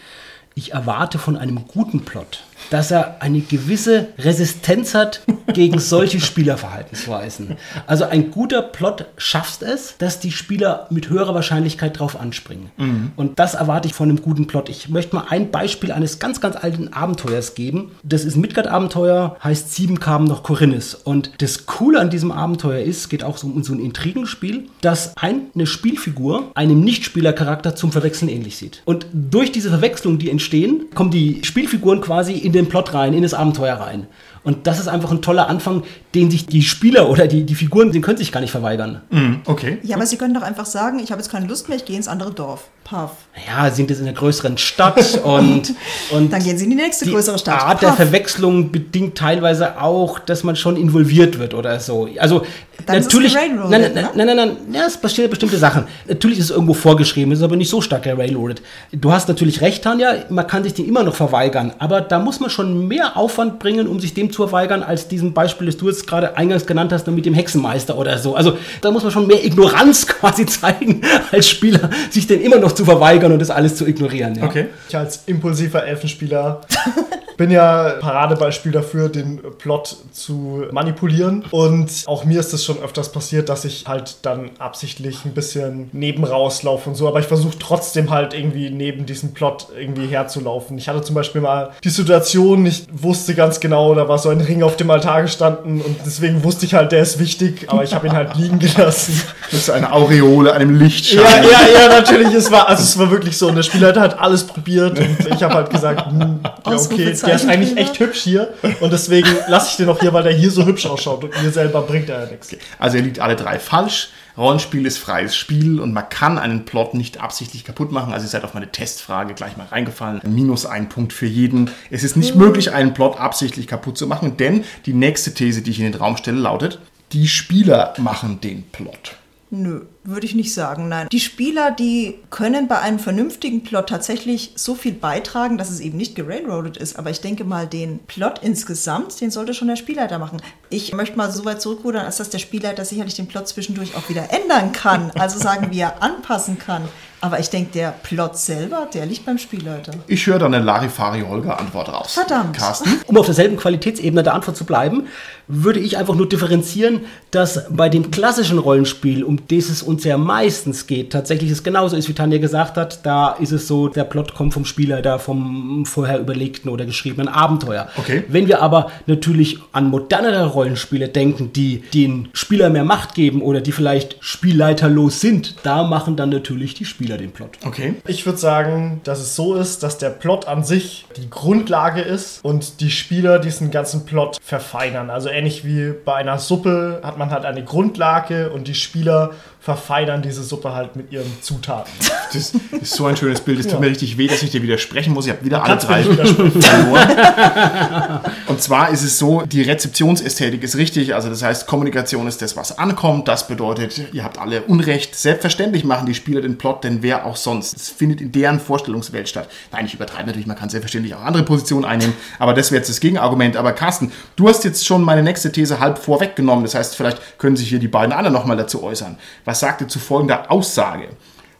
[0.54, 5.22] Ich erwarte von einem guten Plot, dass er eine gewisse Resistenz hat
[5.52, 7.56] gegen solche Spielerverhaltensweisen.
[7.86, 12.70] Also ein guter Plot schafft es, dass die Spieler mit höherer Wahrscheinlichkeit drauf anspringen.
[13.16, 14.68] Und das erwarte ich von einem guten Plot.
[14.68, 17.92] Ich möchte mal ein Beispiel eines ganz, ganz alten Abenteuers geben.
[18.02, 20.94] Das ist Midgard-Abenteuer, heißt Sieben kamen noch Korinnes.
[20.94, 25.14] Und das Coole an diesem Abenteuer ist, geht auch so um so ein Intrigenspiel, dass
[25.16, 28.82] eine Spielfigur einem Nichtspielercharakter zum Verwechseln ähnlich sieht.
[28.84, 33.22] Und durch diese Verwechslung, die entstehen, kommen die Spielfiguren quasi in den Plot rein, in
[33.22, 34.06] das Abenteuer rein.
[34.44, 35.84] Und das ist einfach ein toller Anfang,
[36.14, 39.00] den sich die Spieler oder die, die Figuren, den können sich gar nicht verweigern.
[39.46, 39.78] Okay.
[39.82, 41.96] Ja, aber Sie können doch einfach sagen, ich habe jetzt keine Lust mehr, ich gehe
[41.96, 42.64] ins andere Dorf.
[42.84, 43.12] Paff.
[43.46, 45.74] Ja, sind jetzt in einer größeren Stadt und,
[46.10, 47.62] und Dann gehen Sie in die nächste die größere Stadt.
[47.62, 47.96] Art der Paff.
[47.96, 52.08] Verwechslung bedingt teilweise auch, dass man schon involviert wird oder so.
[52.18, 52.44] Also
[52.86, 54.10] Dann ist es natürlich, gerailroadet, nein, nein, ne?
[54.14, 55.84] nein, nein, nein, ja, es passieren bestimmte Sachen.
[56.08, 58.62] Natürlich ist es irgendwo vorgeschrieben, es ist aber nicht so stark gerailroadet.
[58.92, 62.40] Du hast natürlich recht, Tanja, man kann sich dem immer noch verweigern, aber da muss
[62.40, 65.88] man schon mehr Aufwand bringen, um sich dem zu verweigern, als diesem Beispiel, das du
[65.88, 68.34] jetzt gerade eingangs genannt hast, mit dem Hexenmeister oder so.
[68.34, 72.72] Also da muss man schon mehr Ignoranz quasi zeigen als Spieler, sich den immer noch
[72.72, 74.34] zu verweigern und das alles zu ignorieren.
[74.36, 74.44] Ja.
[74.44, 74.66] Okay.
[74.88, 76.60] Ich als impulsiver Elfenspieler
[77.42, 81.44] bin ja Paradebeispiel dafür, den Plot zu manipulieren.
[81.50, 85.90] Und auch mir ist es schon öfters passiert, dass ich halt dann absichtlich ein bisschen
[85.92, 87.08] neben rauslaufe und so.
[87.08, 90.78] Aber ich versuche trotzdem halt irgendwie neben diesem Plot irgendwie herzulaufen.
[90.78, 94.40] Ich hatte zum Beispiel mal die Situation, ich wusste ganz genau, da war so ein
[94.40, 97.92] Ring auf dem Altar gestanden und deswegen wusste ich halt, der ist wichtig, aber ich
[97.92, 99.20] habe ihn halt liegen gelassen.
[99.50, 101.24] Das ist eine Aureole, einem Lichtschein.
[101.42, 102.32] Ja, ja, ja, natürlich.
[102.34, 103.48] Es war, also es war wirklich so.
[103.48, 107.42] Und der Spielleiter hat alles probiert und ich habe halt gesagt, hm, ja, okay, der
[107.42, 110.50] ist eigentlich echt hübsch hier und deswegen lasse ich den auch hier, weil der hier
[110.50, 112.54] so hübsch ausschaut und mir selber bringt er ja nichts.
[112.78, 114.10] Also ihr liegt alle drei falsch.
[114.36, 118.12] Rollenspiel ist freies Spiel und man kann einen Plot nicht absichtlich kaputt machen.
[118.14, 120.22] Also ihr seid auf meine Testfrage gleich mal reingefallen.
[120.26, 121.70] Minus ein Punkt für jeden.
[121.90, 125.70] Es ist nicht möglich, einen Plot absichtlich kaputt zu machen, denn die nächste These, die
[125.70, 126.78] ich in den Raum stelle, lautet,
[127.12, 129.16] die Spieler machen den Plot.
[129.50, 131.08] Nö, würde ich nicht sagen, nein.
[131.12, 135.96] Die Spieler, die können bei einem vernünftigen Plot tatsächlich so viel beitragen, dass es eben
[135.96, 136.98] nicht gerailroadet ist.
[136.98, 140.42] Aber ich denke mal, den Plot insgesamt, den sollte schon der Spielleiter machen.
[140.70, 144.08] Ich möchte mal so weit zurückrudern, als dass der Spielleiter sicherlich den Plot zwischendurch auch
[144.08, 145.12] wieder ändern kann.
[145.12, 146.88] Also sagen wir, anpassen kann.
[147.24, 149.92] Aber ich denke, der Plot selber, der liegt beim Spielleiter.
[150.08, 152.14] Ich höre dann eine Larifari-Holger-Antwort raus.
[152.14, 152.56] Verdammt.
[152.56, 153.00] Carsten?
[153.06, 155.06] Um auf derselben Qualitätsebene der Antwort zu bleiben,
[155.46, 160.16] würde ich einfach nur differenzieren, dass bei dem klassischen Rollenspiel, um das es uns ja
[160.16, 163.04] meistens geht, tatsächlich es genauso ist, wie Tanja gesagt hat.
[163.04, 167.28] Da ist es so, der Plot kommt vom Spieler, da vom vorher überlegten oder geschriebenen
[167.28, 167.88] Abenteuer.
[167.96, 168.24] Okay.
[168.28, 173.60] Wenn wir aber natürlich an modernere Rollenspiele denken, die den Spieler mehr Macht geben oder
[173.60, 177.50] die vielleicht spielleiterlos sind, da machen dann natürlich die Spieler den Plot.
[177.64, 177.94] Okay.
[178.06, 182.44] Ich würde sagen, dass es so ist, dass der Plot an sich die Grundlage ist
[182.44, 185.10] und die Spieler diesen ganzen Plot verfeinern.
[185.10, 189.32] Also ähnlich wie bei einer Suppe hat man halt eine Grundlage und die Spieler
[189.62, 191.92] verfeinern diese Suppe halt mit ihren Zutaten.
[192.32, 193.60] Das ist so ein schönes Bild.
[193.60, 193.80] Es tut Ja.
[193.80, 195.26] mir richtig weh, dass ich dir widersprechen muss.
[195.26, 198.20] Ich habe wieder alle drei verloren.
[198.48, 201.14] Und zwar ist es so, die Rezeptionsästhetik ist richtig.
[201.14, 203.28] Also das heißt, Kommunikation ist das, was ankommt.
[203.28, 205.14] Das bedeutet, ihr habt alle Unrecht.
[205.14, 207.76] Selbstverständlich machen die Spieler den Plot, denn wer auch sonst.
[207.76, 209.48] Es findet in deren Vorstellungswelt statt.
[209.70, 212.14] Nein, ich übertreibe natürlich, man kann selbstverständlich auch andere Positionen einnehmen.
[212.40, 213.56] Aber das wäre jetzt das Gegenargument.
[213.56, 216.64] Aber Carsten, du hast jetzt schon meine nächste These halb vorweggenommen.
[216.64, 219.18] Das heißt, vielleicht können sich hier die beiden anderen nochmal dazu äußern.
[219.44, 221.10] Was sagt ihr zu folgender Aussage?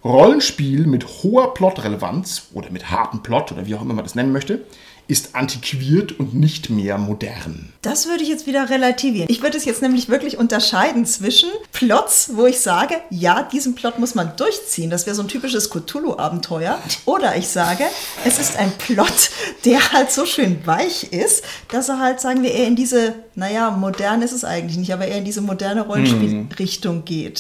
[0.05, 4.32] Rollenspiel mit hoher Plotrelevanz oder mit hartem Plot oder wie auch immer man das nennen
[4.32, 4.64] möchte,
[5.09, 7.72] ist antiquiert und nicht mehr modern.
[7.82, 9.28] Das würde ich jetzt wieder relativieren.
[9.28, 13.98] Ich würde es jetzt nämlich wirklich unterscheiden zwischen Plots, wo ich sage, ja, diesen Plot
[13.98, 14.90] muss man durchziehen.
[14.90, 16.78] Das wäre so ein typisches Cthulhu-Abenteuer.
[17.05, 17.84] Oder ich sage,
[18.24, 19.30] es ist ein Plot,
[19.64, 23.70] der halt so schön weich ist, dass er halt, sagen wir, eher in diese, naja,
[23.70, 27.38] modern ist es eigentlich nicht, aber eher in diese moderne Rollenspielrichtung geht.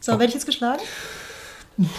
[0.00, 0.80] So, werde ich jetzt geschlagen?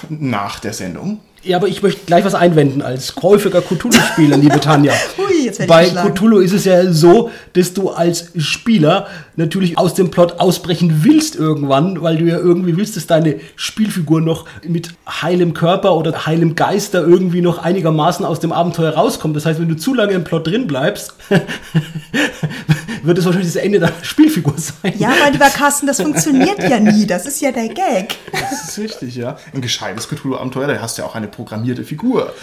[0.09, 1.19] Nach der Sendung.
[1.45, 4.93] Ja, aber ich möchte gleich was einwenden als häufiger Cthulhu-Spieler, liebe Tanja.
[5.17, 5.85] Hui, jetzt Bei.
[5.87, 9.05] Cthulhu ist es ja so, dass du als Spieler
[9.35, 14.21] natürlich aus dem Plot ausbrechen willst irgendwann, weil du ja irgendwie willst, dass deine Spielfigur
[14.21, 19.35] noch mit heilem Körper oder heilem Geist da irgendwie noch einigermaßen aus dem Abenteuer rauskommt.
[19.35, 21.13] Das heißt, wenn du zu lange im Plot drin bleibst,
[23.03, 24.93] wird es wahrscheinlich das Ende deiner Spielfigur sein.
[24.97, 27.05] Ja, aber lieber Carsten, das funktioniert ja nie.
[27.05, 28.15] Das ist ja der Gag.
[28.31, 29.37] Das ist richtig, ja.
[29.53, 32.33] Ein gescheites Cthulhu-Abenteuer, da hast du ja auch eine programmierte Figur.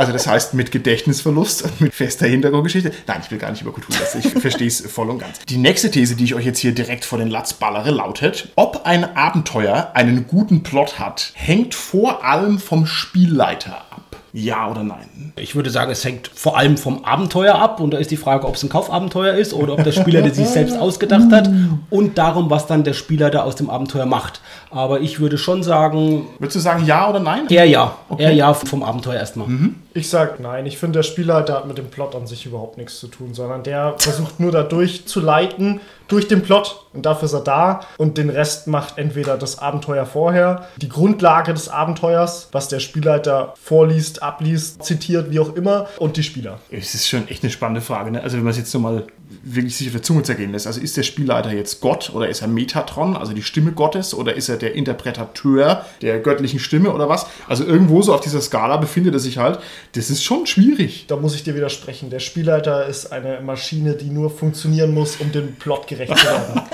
[0.00, 2.90] Also das heißt, mit Gedächtnisverlust, und mit fester Hintergrundgeschichte.
[3.06, 4.20] Nein, ich will gar nicht über Cthulhu lassen.
[4.24, 5.40] Ich verstehe es voll und ganz.
[5.40, 8.86] Die nächste These, die ich euch jetzt hier direkt vor den Latz ballere, lautet, ob
[8.86, 13.99] ein Abenteuer einen guten Plot hat, hängt vor allem vom Spielleiter ab.
[14.32, 15.32] Ja oder nein?
[15.36, 18.46] Ich würde sagen, es hängt vor allem vom Abenteuer ab und da ist die Frage,
[18.46, 21.50] ob es ein Kaufabenteuer ist oder ob der Spieler, der sich selbst ausgedacht hat
[21.90, 24.40] und darum, was dann der Spieler da aus dem Abenteuer macht.
[24.70, 27.48] Aber ich würde schon sagen, Würdest du sagen ja oder nein?
[27.48, 27.96] eher ja.
[28.18, 29.48] Eher ja vom Abenteuer erstmal.
[29.94, 30.66] Ich sag nein.
[30.66, 33.64] Ich finde, der Spielleiter hat mit dem Plot an sich überhaupt nichts zu tun, sondern
[33.64, 38.30] der versucht nur da durchzuleiten durch den Plot und dafür ist er da und den
[38.30, 44.82] Rest macht entweder das Abenteuer vorher, die Grundlage des Abenteuers, was der Spielleiter vorliest, abliest,
[44.82, 46.58] zitiert, wie auch immer und die Spieler.
[46.70, 48.10] Es ist schon echt eine spannende Frage.
[48.10, 48.22] Ne?
[48.22, 49.06] Also wenn man es jetzt nochmal
[49.42, 50.66] wirklich sich auf der Zunge zergehen lässt.
[50.66, 54.34] Also ist der Spielleiter jetzt Gott oder ist er Metatron, also die Stimme Gottes oder
[54.34, 57.26] ist er der Interpretateur der göttlichen Stimme oder was?
[57.48, 59.60] Also irgendwo so auf dieser Skala befindet er sich halt.
[59.92, 61.04] Das ist schon schwierig.
[61.08, 62.10] Da muss ich dir widersprechen.
[62.10, 66.62] Der Spielleiter ist eine Maschine, die nur funktionieren muss, um dem Plot gerecht zu werden.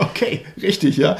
[0.00, 1.16] Okay, richtig, ja.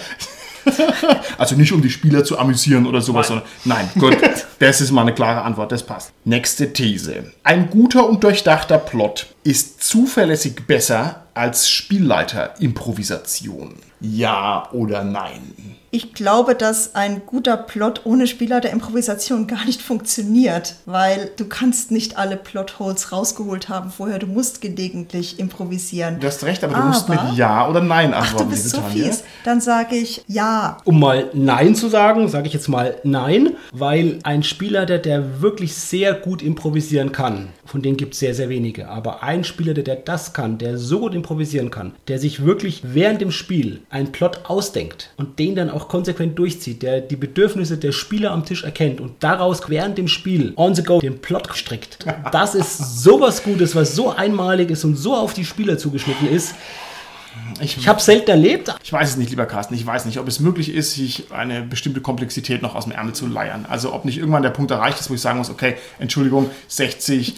[1.38, 4.16] Also nicht um die Spieler zu amüsieren oder sowas, sondern nein, gut,
[4.58, 6.12] das ist mal eine klare Antwort, das passt.
[6.24, 7.32] Nächste These.
[7.42, 13.74] Ein guter und durchdachter Plot ist zuverlässig besser als Spielleiter-Improvisation.
[14.00, 15.40] Ja oder nein?
[15.92, 21.46] Ich glaube, dass ein guter Plot ohne Spieler der Improvisation gar nicht funktioniert, weil du
[21.46, 24.18] kannst nicht alle Plotholes rausgeholt haben vorher.
[24.18, 26.20] Du musst gelegentlich improvisieren.
[26.20, 28.68] Du hast recht, aber du musst Aber- mit Ja oder Nein Ach, antworten, du bist
[28.70, 29.06] so Tanja.
[29.06, 29.24] fies.
[29.44, 30.76] Dann sage ich ja.
[30.84, 35.40] Um mal Nein zu sagen, sage ich jetzt mal Nein, weil ein Spieler, der, der
[35.40, 39.72] wirklich sehr gut improvisieren kann, von denen gibt es sehr, sehr wenige, aber ein Spieler,
[39.72, 43.80] der, der das kann, der so gut improvisieren kann, der sich wirklich während dem Spiel
[43.88, 48.44] einen Plot ausdenkt und den dann auch konsequent durchzieht, der die Bedürfnisse der Spieler am
[48.44, 51.98] Tisch erkennt und daraus während dem Spiel on the go den Plot strickt.
[52.32, 56.54] Das ist sowas Gutes, was so einmalig ist und so auf die Spieler zugeschnitten ist.
[57.60, 59.74] Ich habe selten erlebt, Ich weiß es nicht, lieber Carsten.
[59.74, 63.14] Ich weiß nicht, ob es möglich ist, sich eine bestimmte Komplexität noch aus dem Ärmel
[63.14, 63.66] zu leiern.
[63.68, 67.34] Also ob nicht irgendwann der Punkt erreicht ist, wo ich sagen muss, okay, Entschuldigung, 60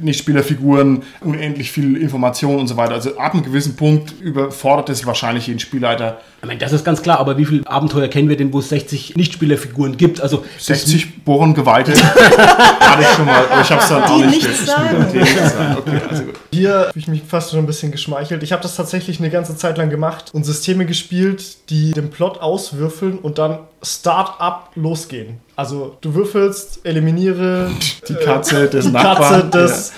[0.00, 2.94] Nicht-Spielerfiguren, unendlich viel Information und so weiter.
[2.94, 6.20] Also ab einem gewissen Punkt überfordert es wahrscheinlich jeden Spielleiter.
[6.44, 8.68] Ich meine, das ist ganz klar, aber wie viele Abenteuer kennen wir denn, wo es
[8.68, 10.20] 60 Nichtspielerfiguren gibt?
[10.20, 11.92] Also 60 Bohren-Geweihte.
[11.94, 14.66] Hatte ich schon mal, aber ich habe es dann auch Die nicht gespielt.
[14.68, 15.06] sagen.
[15.10, 15.76] Die nichts sagen.
[15.78, 16.34] Okay, also gut.
[16.52, 18.42] Hier habe ich mich fast schon ein bisschen geschmeichelt.
[18.42, 22.42] Ich habe das tatsächlich eine ganze Zeit lang gemacht und Systeme gespielt, die den Plot
[22.42, 25.40] auswürfeln und dann Start-up losgehen.
[25.56, 27.70] Also du würfelst, eliminiere
[28.08, 29.50] Die Katze des die Nachbarn.
[29.50, 29.92] Katze des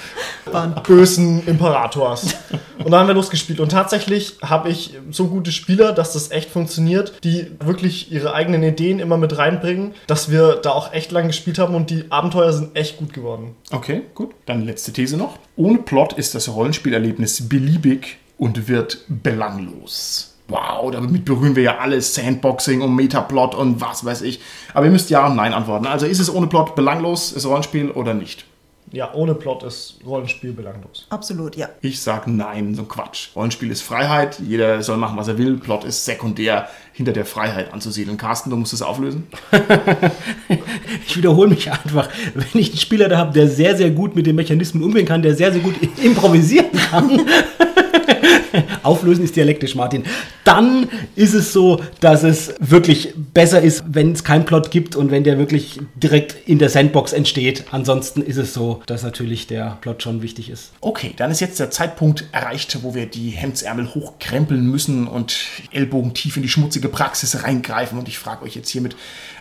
[0.87, 2.35] bösen Imperators.
[2.79, 3.59] Und dann haben wir losgespielt.
[3.59, 8.63] Und tatsächlich habe ich so gute Spieler, dass das echt funktioniert, die wirklich ihre eigenen
[8.63, 12.53] Ideen immer mit reinbringen, dass wir da auch echt lang gespielt haben und die Abenteuer
[12.53, 13.57] sind echt gut geworden.
[13.71, 14.33] Okay, gut.
[14.45, 15.39] Dann letzte These noch.
[15.57, 20.36] Ohne Plot ist das Rollenspielerlebnis beliebig und wird belanglos.
[20.49, 24.41] Wow, damit berühren wir ja alles, Sandboxing und Metaplot und was weiß ich.
[24.75, 25.87] Aber ihr müsst Ja und Nein antworten.
[25.87, 28.45] Also ist es ohne Plot belanglos, ist Rollenspiel oder nicht?
[28.93, 31.07] Ja, ohne Plot ist Rollenspiel belanglos.
[31.11, 31.69] Absolut, ja.
[31.81, 33.31] Ich sag Nein, so ein Quatsch.
[33.35, 35.57] Rollenspiel ist Freiheit, jeder soll machen, was er will.
[35.59, 38.17] Plot ist sekundär hinter der Freiheit anzusiedeln.
[38.17, 39.27] Carsten, du musst es auflösen.
[41.07, 42.09] ich wiederhole mich einfach.
[42.35, 45.21] Wenn ich einen Spieler da habe, der sehr, sehr gut mit den Mechanismen umgehen kann,
[45.21, 47.21] der sehr, sehr gut improvisieren kann.
[48.83, 50.05] Auflösen ist dialektisch, Martin.
[50.45, 55.11] Dann ist es so, dass es wirklich besser ist, wenn es keinen Plot gibt und
[55.11, 57.65] wenn der wirklich direkt in der Sandbox entsteht.
[57.71, 60.73] Ansonsten ist es so, dass natürlich der Plot schon wichtig ist.
[60.81, 65.37] Okay, dann ist jetzt der Zeitpunkt erreicht, wo wir die Hemdsärmel hochkrempeln müssen und
[65.73, 67.99] Ellbogen tief in die schmutzige Praxis reingreifen.
[67.99, 68.97] Und ich frage euch jetzt hiermit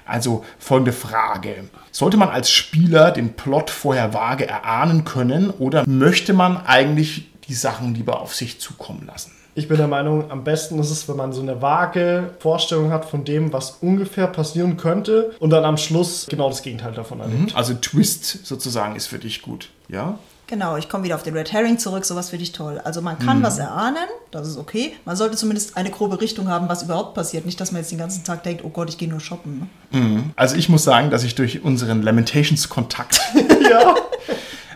[0.06, 1.66] also folgende Frage.
[1.92, 7.54] Sollte man als Spieler den Plot vorher vage erahnen können oder möchte man eigentlich die
[7.54, 9.32] Sachen lieber auf sich zukommen lassen?
[9.58, 13.06] Ich bin der Meinung, am besten ist es, wenn man so eine vage Vorstellung hat
[13.06, 17.56] von dem, was ungefähr passieren könnte und dann am Schluss genau das Gegenteil davon erlebt.
[17.56, 20.20] Also Twist sozusagen ist für dich gut, ja?
[20.48, 22.80] Genau, ich komme wieder auf den Red Herring zurück, sowas finde ich toll.
[22.84, 24.94] Also man kann was erahnen, das ist okay.
[25.04, 27.46] Man sollte zumindest eine grobe Richtung haben, was überhaupt passiert.
[27.48, 29.70] Nicht, dass man jetzt den ganzen Tag denkt, oh Gott, ich gehe nur shoppen.
[29.92, 30.24] Ne?
[30.36, 33.20] Also ich muss sagen, dass ich durch unseren Lamentations-Kontakt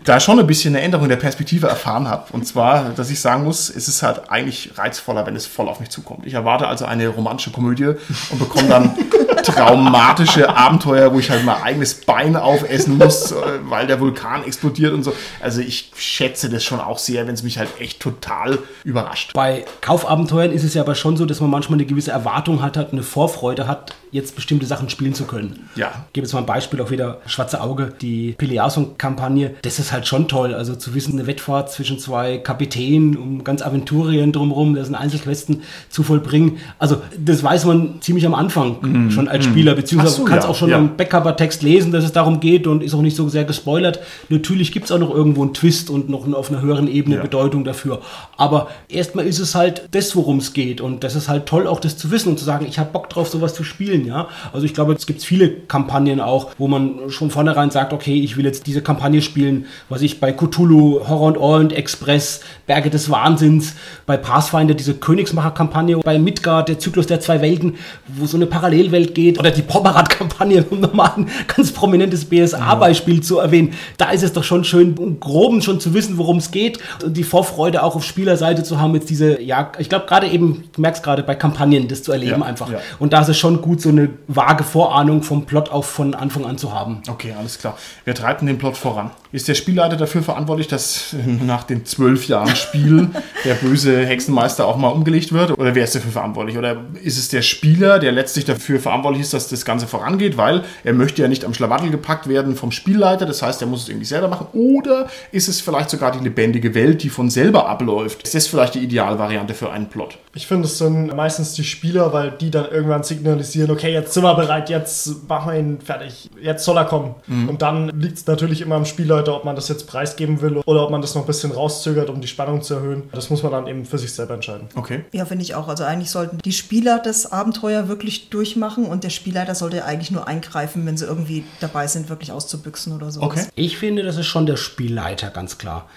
[0.03, 2.25] da schon ein bisschen eine Änderung der Perspektive erfahren habe.
[2.31, 5.79] Und zwar, dass ich sagen muss, es ist halt eigentlich reizvoller, wenn es voll auf
[5.79, 6.25] mich zukommt.
[6.25, 7.93] Ich erwarte also eine romantische Komödie
[8.29, 8.95] und bekomme dann
[9.43, 14.93] traumatische Abenteuer, wo ich halt mein eigenes Bein aufessen muss, äh, weil der Vulkan explodiert
[14.93, 15.13] und so.
[15.41, 19.33] Also ich schätze das schon auch sehr, wenn es mich halt echt total überrascht.
[19.33, 22.77] Bei Kaufabenteuern ist es ja aber schon so, dass man manchmal eine gewisse Erwartung hat,
[22.77, 25.69] hat eine Vorfreude hat, jetzt bestimmte Sachen spielen zu können.
[25.75, 26.05] Ja.
[26.07, 29.55] Ich gebe jetzt mal ein Beispiel auch wieder Schwarze Auge, die Peleason-Kampagne.
[29.61, 30.53] Das ist halt schon toll.
[30.53, 35.61] Also zu wissen, eine Wettfahrt zwischen zwei Kapitänen, um ganz Aventurien drumherum, das sind Einzelquesten
[35.89, 36.57] zu vollbringen.
[36.79, 40.55] Also das weiß man ziemlich am Anfang schon als Spieler, beziehungsweise so, kannst ja, auch
[40.55, 40.77] schon ja.
[40.77, 43.99] am Backcover-Text lesen, dass es darum geht und ist auch nicht so sehr gespoilert.
[44.29, 47.21] Natürlich gibt es auch noch irgendwo einen Twist und noch auf einer höheren Ebene Ja.
[47.21, 48.01] Bedeutung dafür.
[48.37, 50.81] Aber erstmal ist es halt das, worum es geht.
[50.81, 53.09] Und das ist halt toll, auch das zu wissen und zu sagen, ich habe Bock
[53.09, 53.98] drauf, sowas zu spielen.
[54.05, 54.27] Ja?
[54.53, 58.37] Also ich glaube, es gibt viele Kampagnen auch, wo man schon vornherein sagt, okay, ich
[58.37, 63.09] will jetzt diese Kampagne spielen, was ich bei Cthulhu, Horror und Orient Express, Berge des
[63.09, 63.75] Wahnsinns,
[64.05, 67.75] bei Pathfinder diese Königsmacher-Kampagne, bei Midgard, der Zyklus der zwei Welten,
[68.07, 73.39] wo so eine Parallelwelt geht, oder die Pommerat-Kampagne, um nochmal ein ganz prominentes BSA-Beispiel zu
[73.39, 73.73] erwähnen.
[73.97, 77.15] Da ist es doch schon schön, im Groben schon zu wissen, worum es geht und
[77.15, 80.81] die Vorfreude auch auf Spielerseite zu haben, jetzt diese, ja, ich glaube gerade eben, du
[80.81, 82.71] merkst gerade bei Kampagnen, das zu erleben Ja, einfach.
[82.71, 82.79] ja.
[82.99, 86.45] Und da ist es schon gut, so eine vage Vorahnung vom Plot auch von Anfang
[86.45, 87.01] an zu haben.
[87.09, 87.77] Okay, alles klar.
[88.05, 89.11] Wir treiben den Plot voran.
[89.31, 93.09] Ist der Spielleiter dafür verantwortlich, dass nach den zwölf Jahren Spiel
[93.45, 95.51] der böse Hexenmeister auch mal umgelegt wird?
[95.51, 96.57] Oder wer ist dafür verantwortlich?
[96.57, 100.63] Oder ist es der Spieler, der letztlich dafür verantwortlich ist, dass das Ganze vorangeht, weil
[100.83, 103.89] er möchte ja nicht am Schlawattel gepackt werden vom Spielleiter, das heißt, er muss es
[103.89, 104.47] irgendwie selber machen?
[104.53, 108.23] Oder ist es vielleicht sogar die lebendige Welt, die von selber abläuft?
[108.23, 110.17] Ist das vielleicht die Idealvariante für einen Plot?
[110.33, 114.23] Ich finde, es sind meistens die Spieler, weil die dann irgendwann signalisieren, okay, jetzt sind
[114.23, 117.13] wir bereit, jetzt machen wir ihn fertig, jetzt soll er kommen.
[117.47, 118.85] Und dann liegt es natürlich immer am
[119.19, 122.09] Spielleiter, ob man das jetzt preisgeben will oder ob man das noch ein bisschen rauszögert,
[122.09, 123.09] um die Spannung zu erhöhen.
[123.11, 124.67] Das muss man dann eben für sich selber entscheiden.
[124.75, 125.05] Okay.
[125.11, 125.67] Ja, finde ich auch.
[125.67, 130.27] Also eigentlich sollten die Spieler das Abenteuer wirklich durchmachen und der Spielleiter sollte eigentlich nur
[130.27, 133.21] eingreifen, wenn sie irgendwie dabei sind, wirklich auszubüchsen oder so.
[133.21, 133.45] Okay.
[133.55, 135.87] Ich finde, das ist schon der Spielleiter, ganz klar.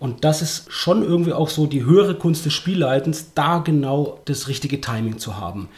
[0.00, 4.48] Und das ist schon irgendwie auch so die höhere Kunst des Spielleitens, da genau das
[4.48, 5.68] richtige Timing zu haben.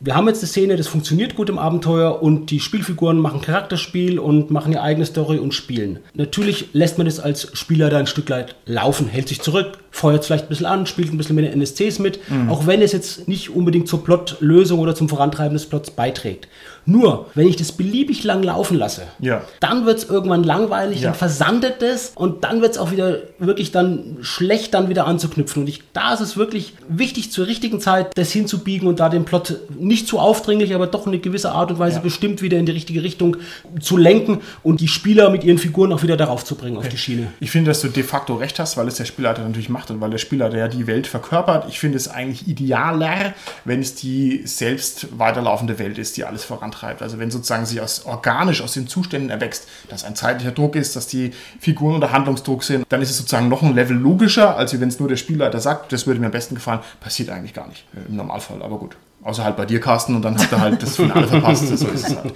[0.00, 4.18] Wir haben jetzt eine Szene, das funktioniert gut im Abenteuer und die Spielfiguren machen Charakterspiel
[4.18, 6.00] und machen ihre eigene Story und spielen.
[6.12, 10.24] Natürlich lässt man das als Spieler da ein Stück weit laufen, hält sich zurück, feuert
[10.24, 13.26] vielleicht ein bisschen an, spielt ein bisschen mit den NSCs mit, auch wenn es jetzt
[13.28, 16.46] nicht unbedingt zur Plotlösung oder zum Vorantreiben des Plots beiträgt.
[16.86, 19.42] Nur, wenn ich das beliebig lang laufen lasse, Ja.
[19.60, 21.08] dann wird es irgendwann langweilig, Ja.
[21.10, 25.62] dann versandet es und dann wird es auch wieder wirklich dann schlecht, dann wieder anzuknüpfen.
[25.64, 29.24] Und ich, da ist es wirklich wichtig, zur richtigen Zeit das hinzubiegen und da den
[29.26, 32.02] Plot nicht zu aufdringlich, aber doch eine gewisse Art und Weise Ja.
[32.02, 33.36] bestimmt wieder in die richtige Richtung
[33.80, 36.96] zu lenken und die Spieler mit ihren Figuren auch wieder darauf zu bringen, auf die
[36.98, 37.26] Schiene.
[37.40, 40.00] Ich finde, dass du de facto recht hast, weil es der Spielleiter natürlich macht und
[40.00, 41.66] weil der Spielleiter ja die Welt verkörpert.
[41.68, 47.02] Ich finde es eigentlich idealer, wenn es die selbst weiterlaufende Welt ist, die alles vorantreibt.
[47.02, 50.96] Also wenn sozusagen sie aus, organisch aus den Zuständen erwächst, dass ein zeitlicher Druck ist,
[50.96, 54.78] dass die Figuren unter Handlungsdruck sind, dann ist es sozusagen noch ein Level logischer, als
[54.78, 56.80] wenn es nur der Spielleiter sagt, das würde mir am besten gefallen.
[57.00, 58.96] Passiert eigentlich gar nicht äh, im Normalfall, aber gut.
[59.22, 61.66] Außer halt bei dir, Carsten, und dann habt ihr halt das Finale verpasst.
[61.66, 62.34] So ist es halt.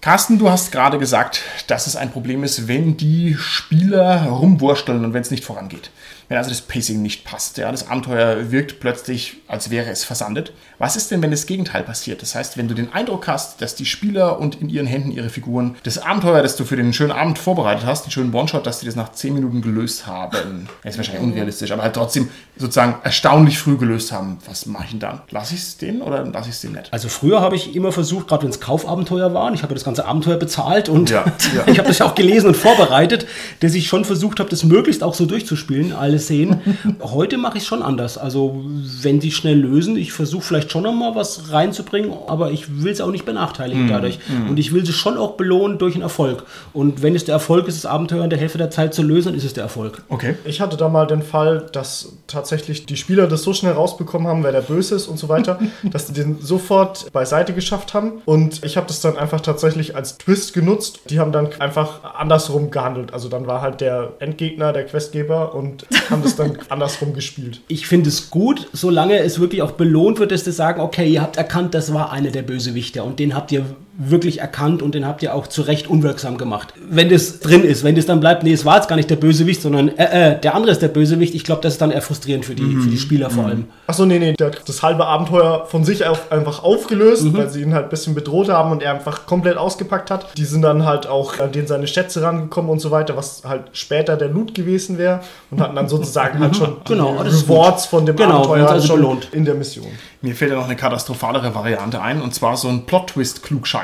[0.00, 5.14] Carsten, du hast gerade gesagt, dass es ein Problem ist, wenn die Spieler rumwursteln und
[5.14, 5.90] wenn es nicht vorangeht.
[6.28, 7.56] Wenn also das Pacing nicht passt.
[7.56, 10.52] Ja, das Abenteuer wirkt plötzlich, als wäre es versandet.
[10.78, 12.22] Was ist denn, wenn das Gegenteil passiert?
[12.22, 15.28] Das heißt, wenn du den Eindruck hast, dass die Spieler und in ihren Händen ihre
[15.28, 18.80] Figuren das Abenteuer, das du für den schönen Abend vorbereitet hast, den schönen One-Shot, dass
[18.80, 20.68] die das nach 10 Minuten gelöst haben.
[20.82, 24.38] Das ist wahrscheinlich unrealistisch, aber halt trotzdem sozusagen erstaunlich früh gelöst haben.
[24.46, 25.20] Was mache ich denn dann?
[25.30, 26.92] Lass ich es denen oder lasse ich es denen nicht?
[26.92, 30.06] Also früher habe ich immer versucht, gerade wenn es Kaufabenteuer waren, ich habe das ganze
[30.06, 31.24] Abenteuer bezahlt und Ja,
[31.56, 31.66] ja.
[31.66, 33.26] ich habe das ja auch gelesen und vorbereitet,
[33.60, 36.60] dass ich schon versucht habe, das möglichst auch so durchzuspielen, alle Szenen.
[37.02, 38.16] Heute mache ich es schon anders.
[38.16, 42.82] Also wenn sie schnell lösen, ich versuche vielleicht schon noch mal was reinzubringen, aber ich
[42.82, 44.18] will es auch nicht benachteiligen dadurch.
[44.48, 46.44] Und ich will sie schon auch belohnen durch einen Erfolg.
[46.72, 49.28] Und wenn es der Erfolg ist, das Abenteuer in der Hälfte der Zeit zu lösen,
[49.28, 50.02] dann ist es der Erfolg.
[50.08, 50.34] Okay.
[50.44, 54.44] Ich hatte da mal den Fall, dass tatsächlich die Spieler das so schnell rausbekommen haben,
[54.44, 58.22] wer der Böse ist und so weiter, dass die den sofort beiseite geschafft haben.
[58.24, 61.00] Und ich habe das dann einfach tatsächlich als Twist genutzt.
[61.10, 63.12] Die haben dann einfach andersrum gehandelt.
[63.12, 67.60] Also dann war halt der Endgegner der Questgeber und haben das dann andersrum gespielt.
[67.68, 71.22] Ich finde es gut, solange es wirklich auch belohnt wird, dass sie sagen, okay, ihr
[71.22, 73.64] habt erkannt, das war einer der Bösewichter und den habt ihr
[74.00, 76.72] wirklich erkannt und den habt ihr auch zu Recht unwirksam gemacht.
[76.88, 79.16] Wenn das drin ist, wenn das dann bleibt, nee, es war jetzt gar nicht der
[79.16, 82.00] Bösewicht, sondern äh, äh, der andere ist der Bösewicht, ich glaube, das ist dann eher
[82.00, 83.64] frustrierend für die, für die Spieler vor allem.
[83.88, 87.36] Achso, nee, nee, der hat das halbe Abenteuer von sich auf einfach aufgelöst, Mhm.
[87.36, 90.26] weil sie ihn halt ein bisschen bedroht haben und er einfach komplett ausgepackt hat.
[90.38, 93.62] Die sind dann halt auch an den seine Schätze rangekommen und so weiter, was halt
[93.72, 95.20] später der Loot gewesen wäre
[95.50, 98.96] und hatten dann sozusagen halt schon Genau, die Rewards von dem Genau, Abenteuer also schon
[98.96, 99.28] belohnt.
[99.32, 99.86] in der Mission.
[100.22, 102.86] Mir fällt ja noch eine katastrophalere Variante ein, und zwar so ein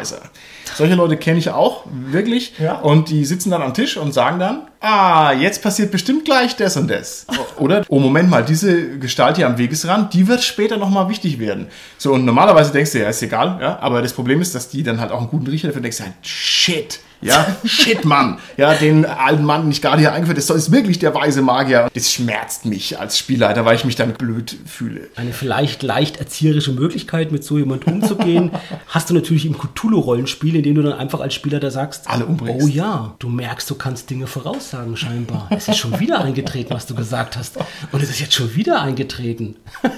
[0.04, 0.30] Plot-Twist-Klugscheißer.
[0.76, 2.54] Solche Leute kenne ich auch, wirklich.
[2.58, 2.76] Ja.
[2.80, 6.76] Und die sitzen dann am Tisch und sagen dann, ah, jetzt passiert bestimmt gleich das
[6.76, 7.26] und das.
[7.58, 11.68] Oder, oh, Moment mal, diese Gestalt hier am Wegesrand, die wird später nochmal wichtig werden.
[11.98, 14.82] So, und normalerweise denkst du, ja, ist egal, ja, aber das Problem ist, dass die
[14.82, 17.00] dann halt auch einen guten Riecher dafür denkst, ja, shit.
[17.20, 18.38] Ja, shit, Mann.
[18.58, 20.36] Ja, den alten Mann nicht gerade hier eingeführt.
[20.36, 21.88] Das ist wirklich der weise Magier.
[21.94, 25.08] Das schmerzt mich als Spielleiter, weil ich mich dann blöd fühle.
[25.16, 28.50] Eine vielleicht leicht erzieherische Möglichkeit, mit so jemand umzugehen,
[28.88, 32.26] hast du natürlich im Cthulhu-Rollenspiel, in dem du dann einfach als Spieler da sagst, Alle
[32.26, 32.64] umbringst.
[32.64, 35.48] oh ja, du merkst, du kannst Dinge voraussagen scheinbar.
[35.50, 37.56] Es ist schon wieder eingetreten, was du gesagt hast.
[37.92, 39.56] Und es ist jetzt schon wieder eingetreten.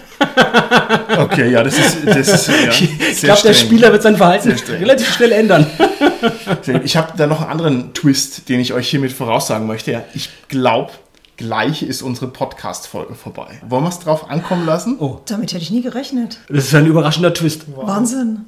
[1.19, 2.71] Okay, ja, das ist, das ist ja,
[3.11, 5.67] Ich glaube, der Spieler wird sein Verhalten relativ schnell ändern.
[6.85, 9.93] Ich habe da noch einen anderen Twist, den ich euch hiermit voraussagen möchte.
[9.93, 10.93] Ja, ich glaube,
[11.37, 13.61] gleich ist unsere Podcast-Folge vorbei.
[13.69, 14.97] Wollen wir es drauf ankommen lassen?
[14.99, 16.39] Oh, Damit hätte ich nie gerechnet.
[16.49, 17.65] das ist ein überraschender Twist.
[17.77, 18.47] Wahnsinn.